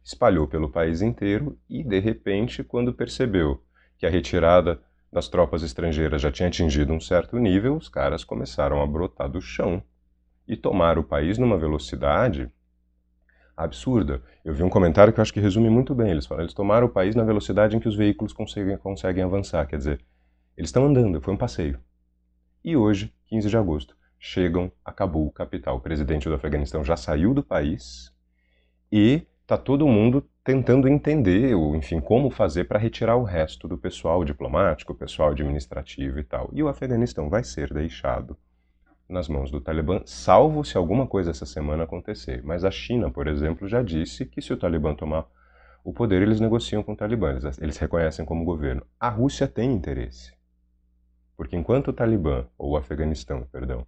Espalhou 0.04 0.48
pelo 0.48 0.72
país 0.72 1.02
inteiro 1.02 1.60
e, 1.70 1.84
de 1.84 2.00
repente, 2.00 2.64
quando 2.64 2.94
percebeu 2.94 3.64
que 4.02 4.08
a 4.08 4.10
retirada 4.10 4.82
das 5.14 5.28
tropas 5.28 5.62
estrangeiras 5.62 6.24
já 6.24 6.32
tinha 6.32 6.48
atingido 6.48 6.92
um 6.92 7.00
certo 7.00 7.38
nível, 7.38 7.78
os 7.78 7.88
caras 7.88 8.24
começaram 8.24 8.82
a 8.82 8.88
brotar 8.88 9.30
do 9.30 9.40
chão 9.40 9.84
e 10.48 10.58
tomar 10.58 10.98
o 10.98 11.04
país 11.04 11.38
numa 11.38 11.56
velocidade 11.56 12.52
absurda. 13.56 14.24
Eu 14.44 14.56
vi 14.56 14.64
um 14.64 14.70
comentário 14.70 15.14
que 15.14 15.20
eu 15.20 15.22
acho 15.22 15.32
que 15.32 15.40
resume 15.40 15.70
muito 15.70 15.94
bem. 15.94 16.10
Eles 16.10 16.26
falam, 16.26 16.44
eles 16.44 16.54
tomaram 16.56 16.88
o 16.88 16.90
país 16.90 17.14
na 17.14 17.24
velocidade 17.24 17.78
em 17.78 17.80
que 17.80 17.88
os 17.88 17.96
veículos 17.96 18.34
conseguem, 18.34 18.76
conseguem 18.76 19.24
avançar. 19.24 19.68
Quer 19.68 19.78
dizer, 19.78 20.04
eles 20.58 20.70
estão 20.70 20.84
andando, 20.84 21.22
foi 21.22 21.36
um 21.36 21.38
passeio. 21.38 21.80
E 22.66 22.76
hoje, 22.76 23.14
15 23.28 23.50
de 23.50 23.58
agosto, 23.58 23.96
chegam 24.18 24.72
a 24.84 24.92
Cabul, 24.92 25.30
capital. 25.32 25.78
O 25.78 25.80
presidente 25.80 26.28
do 26.28 26.34
Afeganistão 26.34 26.84
já 26.84 26.98
saiu 26.98 27.36
do 27.36 27.44
país 27.44 28.12
e 28.92 29.28
está 29.44 29.60
todo 29.60 29.88
mundo 29.88 30.28
tentando 30.44 30.88
entender, 30.88 31.54
ou 31.56 31.76
enfim, 31.76 32.00
como 32.00 32.30
fazer 32.30 32.66
para 32.66 32.80
retirar 32.80 33.16
o 33.16 33.24
resto 33.24 33.68
do 33.68 33.78
pessoal 33.78 34.24
diplomático, 34.24 34.96
pessoal 34.96 35.30
administrativo 35.30 36.20
e 36.20 36.24
tal. 36.24 36.50
E 36.52 36.64
o 36.64 36.68
Afeganistão 36.68 37.30
vai 37.30 37.44
ser 37.44 37.72
deixado 37.72 38.36
nas 39.08 39.28
mãos 39.28 39.52
do 39.52 39.60
Talibã, 39.60 40.02
salvo 40.06 40.64
se 40.64 40.78
alguma 40.78 41.06
coisa 41.06 41.32
essa 41.32 41.46
semana 41.46 41.84
acontecer. 41.84 42.42
Mas 42.44 42.64
a 42.64 42.72
China, 42.72 43.12
por 43.12 43.28
exemplo, 43.28 43.68
já 43.68 43.84
disse 43.84 44.26
que 44.26 44.42
se 44.42 44.54
o 44.54 44.58
Talibã 44.58 44.96
tomar 44.96 45.28
o 45.84 45.92
poder, 45.92 46.22
eles 46.22 46.40
negociam 46.40 46.82
com 46.82 46.94
o 46.94 46.96
Talibã, 46.96 47.32
eles, 47.32 47.58
eles 47.60 47.78
reconhecem 47.78 48.24
como 48.24 48.46
governo. 48.46 48.86
A 49.00 49.10
Rússia 49.10 49.48
tem 49.48 49.72
interesse. 49.72 50.34
Porque 51.36 51.56
enquanto 51.56 51.90
o 51.90 51.94
Talibã, 51.94 52.46
ou 52.58 52.72
o 52.72 52.78
Afeganistão, 52.78 53.48
perdão, 53.52 53.86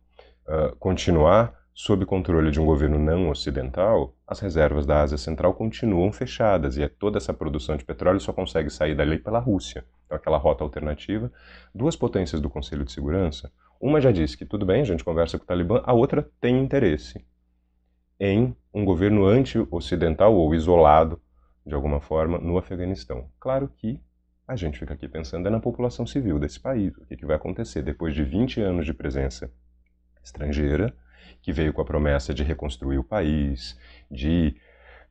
uh, 0.48 0.76
continuar 0.78 1.62
sob 1.73 2.05
controle 2.05 2.51
de 2.51 2.62
um 2.62 2.65
governo 2.65 2.99
não 2.99 3.29
ocidental, 3.29 4.15
as 4.27 4.39
reservas 4.39 4.86
da 4.86 5.01
Ásia 5.01 5.17
Central 5.17 5.53
continuam 5.53 6.12
fechadas 6.12 6.77
e 6.77 6.83
é 6.83 6.88
toda 6.88 7.17
essa 7.17 7.33
produção 7.33 7.75
de 7.75 7.83
petróleo 7.83 8.19
só 8.19 8.31
consegue 8.31 8.69
sair 8.69 8.95
dali 8.95 9.17
pela 9.17 9.39
Rússia. 9.39 9.83
Então, 10.05 10.15
aquela 10.15 10.38
rota 10.38 10.63
alternativa. 10.63 11.31
Duas 11.73 11.95
potências 11.95 12.39
do 12.39 12.49
Conselho 12.49 12.86
de 12.86 12.91
Segurança, 12.91 13.51
uma 13.81 13.99
já 13.99 14.12
disse 14.12 14.38
que 14.38 14.45
tudo 14.45 14.65
bem, 14.65 14.81
a 14.81 14.86
gente 14.86 15.03
conversa 15.03 15.38
com 15.38 15.43
o 15.43 15.47
Talibã, 15.47 15.81
a 15.83 15.91
outra 15.91 16.29
tem 16.39 16.57
interesse 16.57 17.25
em 18.17 18.55
um 18.73 18.86
governo 18.86 19.25
anti-ocidental 19.25 20.33
ou 20.33 20.55
isolado, 20.55 21.21
de 21.65 21.73
alguma 21.73 21.99
forma, 21.99 22.38
no 22.38 22.57
Afeganistão. 22.57 23.29
Claro 23.39 23.67
que 23.67 23.99
a 24.47 24.55
gente 24.55 24.79
fica 24.79 24.93
aqui 24.93 25.07
pensando 25.07 25.47
é 25.47 25.49
na 25.49 25.59
população 25.59 26.05
civil 26.05 26.39
desse 26.39 26.59
país. 26.59 26.95
O 26.97 27.05
que, 27.05 27.17
que 27.17 27.25
vai 27.25 27.36
acontecer 27.36 27.81
depois 27.81 28.13
de 28.13 28.23
20 28.23 28.62
anos 28.62 28.86
de 28.86 28.93
presença 28.93 29.51
estrangeira, 30.23 30.95
que 31.41 31.52
veio 31.52 31.74
com 31.74 31.82
a 31.82 31.86
promessa 31.86 32.34
de 32.34 32.43
reconstruir 32.43 32.98
o 32.98 33.04
país, 33.04 33.78
de 34.10 34.56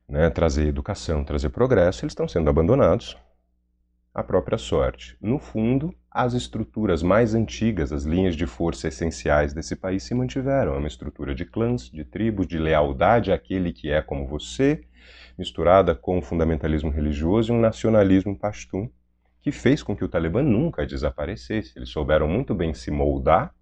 né, 0.07 0.29
trazer 0.29 0.67
educação, 0.67 1.23
trazer 1.23 1.49
progresso, 1.49 2.03
eles 2.03 2.11
estão 2.11 2.27
sendo 2.27 2.49
abandonados 2.49 3.17
à 4.13 4.23
própria 4.23 4.57
sorte. 4.57 5.17
No 5.19 5.39
fundo, 5.39 5.93
as 6.11 6.33
estruturas 6.33 7.01
mais 7.01 7.33
antigas, 7.33 7.91
as 7.91 8.03
linhas 8.03 8.35
de 8.35 8.45
força 8.45 8.87
essenciais 8.87 9.53
desse 9.53 9.75
país 9.75 10.03
se 10.03 10.13
mantiveram. 10.13 10.75
É 10.75 10.77
uma 10.77 10.87
estrutura 10.87 11.33
de 11.33 11.45
clãs, 11.45 11.89
de 11.89 12.03
tribos, 12.03 12.45
de 12.45 12.59
lealdade 12.59 13.31
àquele 13.31 13.73
que 13.73 13.89
é 13.89 14.01
como 14.01 14.27
você, 14.27 14.83
misturada 15.37 15.95
com 15.95 16.19
o 16.19 16.21
fundamentalismo 16.21 16.91
religioso 16.91 17.51
e 17.51 17.55
um 17.55 17.59
nacionalismo 17.59 18.37
pashtun, 18.37 18.87
que 19.41 19.51
fez 19.51 19.81
com 19.81 19.95
que 19.95 20.05
o 20.05 20.07
Talibã 20.07 20.43
nunca 20.43 20.85
desaparecesse. 20.85 21.73
Eles 21.75 21.89
souberam 21.89 22.27
muito 22.27 22.53
bem 22.53 22.73
se 22.73 22.91
moldar 22.91 23.53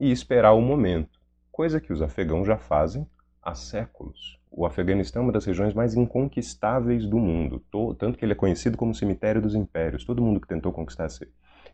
e 0.00 0.10
esperar 0.10 0.52
o 0.52 0.60
momento 0.60 1.15
coisa 1.56 1.80
que 1.80 1.90
os 1.90 2.02
afegãos 2.02 2.46
já 2.46 2.58
fazem 2.58 3.08
há 3.42 3.54
séculos. 3.54 4.38
O 4.50 4.66
Afeganistão 4.66 5.22
é 5.22 5.24
uma 5.24 5.32
das 5.32 5.46
regiões 5.46 5.72
mais 5.72 5.94
inconquistáveis 5.94 7.06
do 7.06 7.18
mundo, 7.18 7.64
tanto 7.98 8.18
que 8.18 8.26
ele 8.26 8.32
é 8.32 8.36
conhecido 8.36 8.76
como 8.76 8.94
cemitério 8.94 9.40
dos 9.40 9.54
impérios. 9.54 10.04
Todo 10.04 10.20
mundo 10.20 10.38
que 10.38 10.46
tentou 10.46 10.70
conquistar 10.70 11.06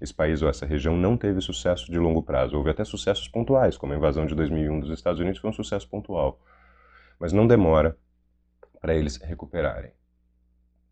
esse 0.01 0.15
país 0.15 0.41
ou 0.41 0.49
essa 0.49 0.65
região 0.65 0.97
não 0.97 1.17
teve 1.17 1.41
sucesso 1.41 1.91
de 1.91 1.99
longo 1.99 2.23
prazo. 2.23 2.57
Houve 2.57 2.71
até 2.71 2.85
sucessos 2.85 3.27
pontuais, 3.27 3.77
como 3.77 3.93
a 3.93 3.97
invasão 3.97 4.25
de 4.25 4.37
2001 4.37 4.79
dos 4.79 4.91
Estados 4.91 5.21
Unidos 5.21 5.41
foi 5.41 5.51
um 5.51 5.53
sucesso 5.53 5.89
pontual. 5.89 6.41
Mas 7.19 7.33
não 7.33 7.49
demora 7.49 7.99
para 8.81 8.95
eles 8.95 9.17
recuperarem. 9.17 9.91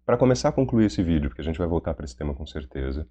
Para 0.05 0.17
começar 0.17 0.49
a 0.49 0.53
concluir 0.53 0.87
esse 0.87 1.01
vídeo, 1.01 1.31
porque 1.31 1.43
a 1.43 1.45
gente 1.45 1.61
vai 1.61 1.69
voltar 1.69 1.95
para 1.95 2.05
esse 2.05 2.17
tema 2.17 2.35
com 2.35 2.45
certeza, 2.45 3.07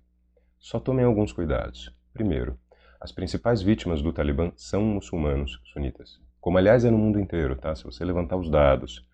só 0.60 0.78
tomem 0.78 1.06
alguns 1.06 1.32
cuidados. 1.32 1.96
Primeiro, 2.12 2.60
as 3.00 3.12
principais 3.12 3.62
vítimas 3.62 4.02
do 4.02 4.12
Talibã 4.12 4.52
são 4.56 4.84
muçulmanos 4.84 5.62
sunitas. 5.72 6.20
Como, 6.42 6.58
aliás, 6.58 6.84
é 6.84 6.92
no 6.92 6.98
mundo 6.98 7.20
inteiro, 7.20 7.56
tá? 7.56 7.76
Se 7.76 7.84
você 7.84 8.04
levantar 8.04 8.36
os 8.38 8.50
dados 8.50 9.08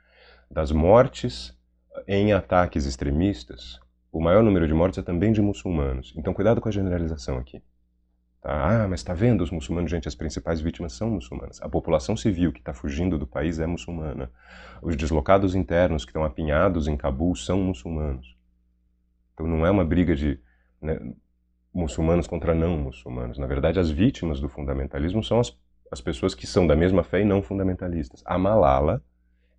das 0.49 0.71
mortes 0.71 1.55
em 2.07 2.33
ataques 2.33 2.85
extremistas, 2.85 3.79
o 4.11 4.21
maior 4.21 4.43
número 4.43 4.67
de 4.67 4.73
mortes 4.73 4.99
é 4.99 5.01
também 5.01 5.31
de 5.31 5.41
muçulmanos. 5.41 6.13
Então, 6.15 6.33
cuidado 6.33 6.61
com 6.61 6.69
a 6.69 6.71
generalização 6.71 7.37
aqui. 7.37 7.61
Tá? 8.41 8.83
Ah, 8.83 8.87
mas 8.87 8.99
está 8.99 9.13
vendo 9.13 9.41
os 9.41 9.51
muçulmanos? 9.51 9.89
Gente, 9.89 10.07
as 10.07 10.15
principais 10.15 10.61
vítimas 10.61 10.93
são 10.93 11.09
muçulmanas. 11.09 11.61
A 11.61 11.67
população 11.67 12.15
civil 12.15 12.53
que 12.53 12.59
está 12.59 12.73
fugindo 12.73 13.17
do 13.17 13.27
país 13.27 13.59
é 13.59 13.65
muçulmana. 13.65 14.31
Os 14.81 14.95
deslocados 14.95 15.55
internos 15.55 16.05
que 16.05 16.11
estão 16.11 16.23
apinhados 16.23 16.87
em 16.87 16.95
Cabul 16.95 17.35
são 17.35 17.59
muçulmanos. 17.59 18.37
Então, 19.33 19.47
não 19.47 19.65
é 19.65 19.71
uma 19.71 19.83
briga 19.83 20.15
de. 20.15 20.39
Né, 20.81 20.99
muçulmanos 21.75 22.25
contra 22.25 22.55
não 22.55 22.77
muçulmanos. 22.77 23.37
Na 23.37 23.45
verdade, 23.45 23.79
as 23.79 23.91
vítimas 23.91 24.39
do 24.39 24.47
fundamentalismo 24.47 25.21
são 25.21 25.41
as, 25.41 25.55
as 25.91 25.99
pessoas 25.99 26.33
que 26.33 26.47
são 26.47 26.65
da 26.65 26.75
mesma 26.75 27.03
fé 27.03 27.21
e 27.21 27.25
não 27.25 27.43
fundamentalistas. 27.43 28.23
A 28.25 28.37
Malala 28.37 29.03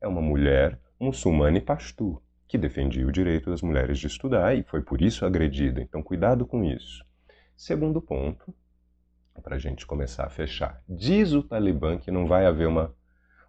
é 0.01 0.09
uma 0.09 0.23
mulher 0.23 0.81
muçulmana 0.99 1.59
e 1.59 1.61
pastu, 1.61 2.21
que 2.49 2.57
defendia 2.57 3.07
o 3.07 3.13
direito 3.13 3.51
das 3.51 3.61
mulheres 3.61 3.99
de 3.99 4.07
estudar 4.07 4.57
e 4.57 4.63
foi 4.63 4.81
por 4.81 5.03
isso 5.03 5.27
agredida. 5.27 5.83
Então, 5.83 6.03
cuidado 6.03 6.47
com 6.47 6.65
isso. 6.65 7.05
Segundo 7.55 8.01
ponto, 8.01 8.55
para 9.43 9.57
a 9.57 9.59
gente 9.59 9.87
começar 9.87 10.25
a 10.25 10.31
fechar. 10.31 10.83
Diz 10.89 11.35
o 11.35 11.43
Talibã 11.43 11.99
que 11.99 12.11
não 12.11 12.27
vai 12.27 12.47
haver 12.47 12.67
uma, 12.67 12.95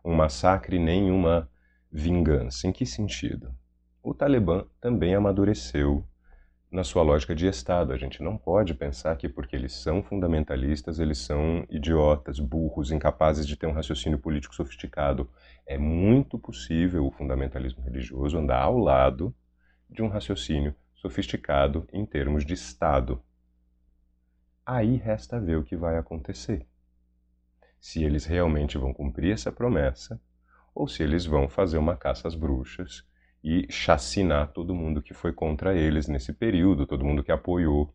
um 0.03 0.13
massacre 0.13 0.77
nem 0.77 1.09
uma 1.09 1.49
vingança. 1.89 2.67
Em 2.67 2.73
que 2.73 2.85
sentido? 2.85 3.55
O 4.03 4.13
Talibã 4.13 4.65
também 4.81 5.15
amadureceu 5.15 6.03
na 6.69 6.83
sua 6.83 7.01
lógica 7.01 7.33
de 7.33 7.47
Estado. 7.47 7.93
A 7.93 7.97
gente 7.97 8.21
não 8.21 8.37
pode 8.37 8.73
pensar 8.73 9.15
que 9.15 9.29
porque 9.29 9.55
eles 9.55 9.73
são 9.73 10.03
fundamentalistas, 10.03 10.99
eles 10.99 11.17
são 11.17 11.65
idiotas, 11.69 12.39
burros, 12.39 12.91
incapazes 12.91 13.47
de 13.47 13.55
ter 13.55 13.67
um 13.67 13.73
raciocínio 13.73 14.19
político 14.19 14.53
sofisticado. 14.53 15.29
É 15.65 15.77
muito 15.77 16.37
possível 16.37 17.05
o 17.05 17.11
fundamentalismo 17.11 17.83
religioso 17.83 18.37
andar 18.37 18.61
ao 18.61 18.77
lado 18.77 19.33
de 19.89 20.01
um 20.01 20.09
raciocínio 20.09 20.75
sofisticado 20.95 21.87
em 21.93 22.05
termos 22.05 22.45
de 22.45 22.53
Estado. 22.53 23.21
Aí 24.65 24.97
resta 24.97 25.39
ver 25.39 25.57
o 25.57 25.63
que 25.63 25.77
vai 25.77 25.97
acontecer. 25.97 26.65
Se 27.79 28.03
eles 28.03 28.25
realmente 28.25 28.77
vão 28.77 28.93
cumprir 28.93 29.33
essa 29.33 29.51
promessa 29.51 30.19
ou 30.75 30.87
se 30.87 31.01
eles 31.01 31.25
vão 31.25 31.47
fazer 31.47 31.77
uma 31.77 31.95
caça 31.95 32.27
às 32.27 32.35
bruxas 32.35 33.05
e 33.49 33.65
chacinar 33.69 34.51
todo 34.51 34.75
mundo 34.75 35.01
que 35.01 35.13
foi 35.13 35.31
contra 35.31 35.73
eles 35.73 36.09
nesse 36.09 36.33
período, 36.33 36.85
todo 36.85 37.05
mundo 37.05 37.23
que 37.23 37.31
apoiou 37.31 37.93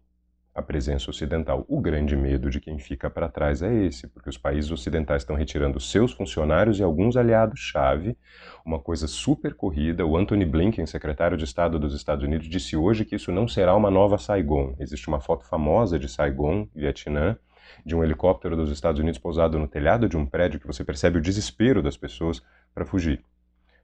a 0.55 0.63
presença 0.63 1.11
ocidental. 1.11 1.67
O 1.69 1.79
grande 1.79 2.17
medo 2.17 2.49
de 2.49 2.59
quem 2.59 2.79
fica 2.79 3.11
para 3.11 3.29
trás 3.29 3.61
é 3.61 3.85
esse, 3.85 4.09
porque 4.09 4.31
os 4.31 4.39
países 4.39 4.71
ocidentais 4.71 5.21
estão 5.21 5.37
retirando 5.37 5.79
seus 5.79 6.13
funcionários 6.13 6.79
e 6.79 6.83
alguns 6.83 7.19
aliados-chave, 7.19 8.17
uma 8.65 8.79
coisa 8.79 9.07
super 9.07 9.53
corrida. 9.53 10.07
O 10.07 10.17
Anthony 10.17 10.47
Blinken, 10.47 10.87
secretário 10.87 11.37
de 11.37 11.45
Estado 11.45 11.79
dos 11.79 11.95
Estados 11.95 12.25
Unidos, 12.25 12.49
disse 12.49 12.75
hoje 12.75 13.05
que 13.05 13.17
isso 13.17 13.31
não 13.31 13.47
será 13.47 13.77
uma 13.77 13.91
nova 13.91 14.17
Saigon. 14.17 14.75
Existe 14.79 15.07
uma 15.09 15.21
foto 15.21 15.45
famosa 15.45 15.99
de 15.99 16.09
Saigon, 16.09 16.67
Vietnã, 16.75 17.37
de 17.85 17.95
um 17.95 18.03
helicóptero 18.03 18.57
dos 18.57 18.71
Estados 18.71 19.03
Unidos 19.03 19.21
pousado 19.21 19.59
no 19.59 19.69
telhado 19.69 20.09
de 20.09 20.17
um 20.17 20.25
prédio 20.25 20.59
que 20.59 20.67
você 20.67 20.83
percebe 20.83 21.19
o 21.19 21.23
desespero 21.23 21.83
das 21.83 21.99
pessoas 21.99 22.43
para 22.75 22.87
fugir. 22.87 23.23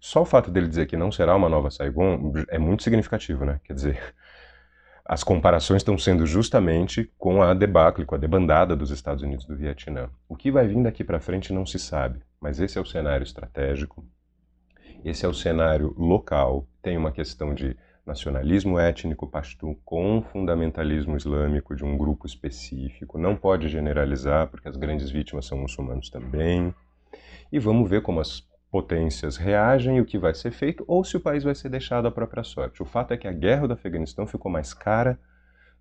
Só 0.01 0.23
o 0.23 0.25
fato 0.25 0.51
dele 0.51 0.69
dizer 0.69 0.87
que 0.87 0.97
não 0.97 1.11
será 1.11 1.35
uma 1.35 1.49
nova 1.49 1.71
Saigon 1.71 2.33
é 2.49 2.59
muito 2.59 2.83
significativo, 2.83 3.45
né? 3.45 3.61
Quer 3.65 3.73
dizer, 3.73 4.15
as 5.05 5.25
comparações 5.25 5.81
estão 5.81 5.99
sendo 5.99 6.27
justamente 6.27 7.11
com 7.19 7.43
a 7.43 7.53
debacle, 7.55 8.05
com 8.05 8.15
a 8.15 8.19
debandada 8.19 8.77
dos 8.77 8.91
Estados 8.91 9.23
Unidos 9.23 9.45
do 9.45 9.57
Vietnã. 9.57 10.09
O 10.29 10.37
que 10.37 10.51
vai 10.51 10.67
vir 10.67 10.83
daqui 10.83 11.03
para 11.03 11.21
frente 11.21 11.53
não 11.53 11.67
se 11.67 11.79
sabe, 11.79 12.21
mas 12.41 12.61
esse 12.61 12.79
é 12.79 12.81
o 12.81 12.87
cenário 12.87 13.25
estratégico, 13.25 14.05
esse 15.05 15.25
é 15.25 15.29
o 15.29 15.35
cenário 15.35 15.95
local. 15.97 16.67
Tem 16.83 16.97
uma 16.97 17.13
questão 17.13 17.55
de 17.55 17.77
nacionalismo 18.09 18.79
étnico 18.79 19.27
pashtun 19.27 19.77
com 19.85 20.23
fundamentalismo 20.23 21.17
islâmico 21.17 21.77
de 21.77 21.85
um 21.85 21.97
grupo 21.97 22.27
específico. 22.27 23.19
Não 23.19 23.37
pode 23.37 23.69
generalizar, 23.69 24.49
porque 24.49 24.69
as 24.69 24.77
grandes 24.77 25.11
vítimas 25.11 25.47
são 25.47 25.59
muçulmanos 25.59 26.09
também. 26.09 26.75
E 27.53 27.59
vamos 27.59 27.89
ver 27.89 28.03
como 28.03 28.21
as 28.21 28.43
potências 28.71 29.37
reagem 29.37 29.97
e 29.97 30.01
o 30.01 30.05
que 30.05 30.19
vai 30.19 30.35
ser 30.35 30.51
feito, 30.51 30.85
ou 30.87 31.03
se 31.03 31.17
o 31.17 31.21
país 31.21 31.45
vai 31.45 31.55
ser 31.55 31.69
deixado 31.69 32.07
à 32.07 32.11
própria 32.11 32.45
sorte. 32.45 32.83
O 32.83 32.87
fato 32.87 33.13
é 33.13 33.17
que 33.17 33.27
a 33.27 33.33
guerra 33.33 33.67
do 33.67 33.75
Afeganistão 33.75 34.27
ficou 34.27 34.51
mais 34.51 34.75
cara 34.75 35.19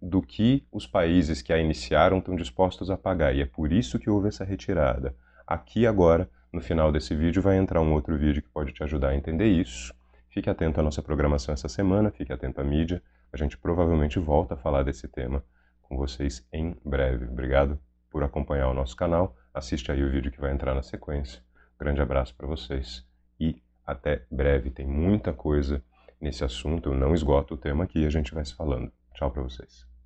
do 0.02 0.22
que 0.22 0.66
os 0.72 0.86
países 0.86 1.42
que 1.42 1.52
a 1.52 1.58
iniciaram 1.58 2.20
estão 2.20 2.36
dispostos 2.36 2.90
a 2.90 2.98
pagar, 2.98 3.36
e 3.36 3.42
é 3.42 3.46
por 3.46 3.72
isso 3.72 4.00
que 4.00 4.10
houve 4.10 4.30
essa 4.30 4.46
retirada. 4.46 5.16
Aqui 5.46 5.88
agora, 5.88 6.30
no 6.52 6.62
final 6.62 6.92
desse 6.92 7.16
vídeo, 7.16 7.42
vai 7.42 7.58
entrar 7.58 7.82
um 7.82 7.94
outro 7.94 8.18
vídeo 8.18 8.42
que 8.42 8.50
pode 8.50 8.74
te 8.74 8.84
ajudar 8.84 9.10
a 9.10 9.16
entender 9.16 9.48
isso. 9.48 9.94
Fique 10.30 10.50
atento 10.50 10.80
à 10.80 10.84
nossa 10.84 11.02
programação 11.02 11.54
essa 11.54 11.68
semana, 11.68 12.12
fique 12.12 12.32
atento 12.32 12.62
à 12.62 12.64
mídia. 12.64 13.02
A 13.34 13.38
gente 13.38 13.58
provavelmente 13.58 14.20
volta 14.20 14.54
a 14.54 14.58
falar 14.58 14.84
desse 14.84 15.08
tema 15.08 15.44
com 15.82 15.98
vocês 15.98 16.46
em 16.54 16.76
breve. 16.86 17.26
Obrigado 17.26 17.80
por 18.10 18.24
acompanhar 18.24 18.70
o 18.70 18.74
nosso 18.74 18.96
canal. 18.96 19.36
Assiste 19.54 19.92
aí 19.92 20.04
o 20.04 20.12
vídeo 20.12 20.32
que 20.32 20.40
vai 20.40 20.52
entrar 20.52 20.76
na 20.76 20.84
sequência. 20.84 21.47
Grande 21.80 22.02
abraço 22.02 22.36
para 22.36 22.48
vocês 22.48 23.06
e 23.40 23.62
até 23.86 24.26
breve. 24.32 24.70
Tem 24.70 24.86
muita 24.86 25.34
coisa 25.34 25.84
nesse 26.20 26.44
assunto, 26.44 26.90
eu 26.90 26.96
não 26.96 27.14
esgoto 27.14 27.54
o 27.54 27.58
tema 27.58 27.84
aqui, 27.84 28.06
a 28.06 28.10
gente 28.10 28.34
vai 28.34 28.44
se 28.44 28.56
falando. 28.56 28.92
Tchau 29.14 29.32
para 29.32 29.44
vocês. 29.44 29.97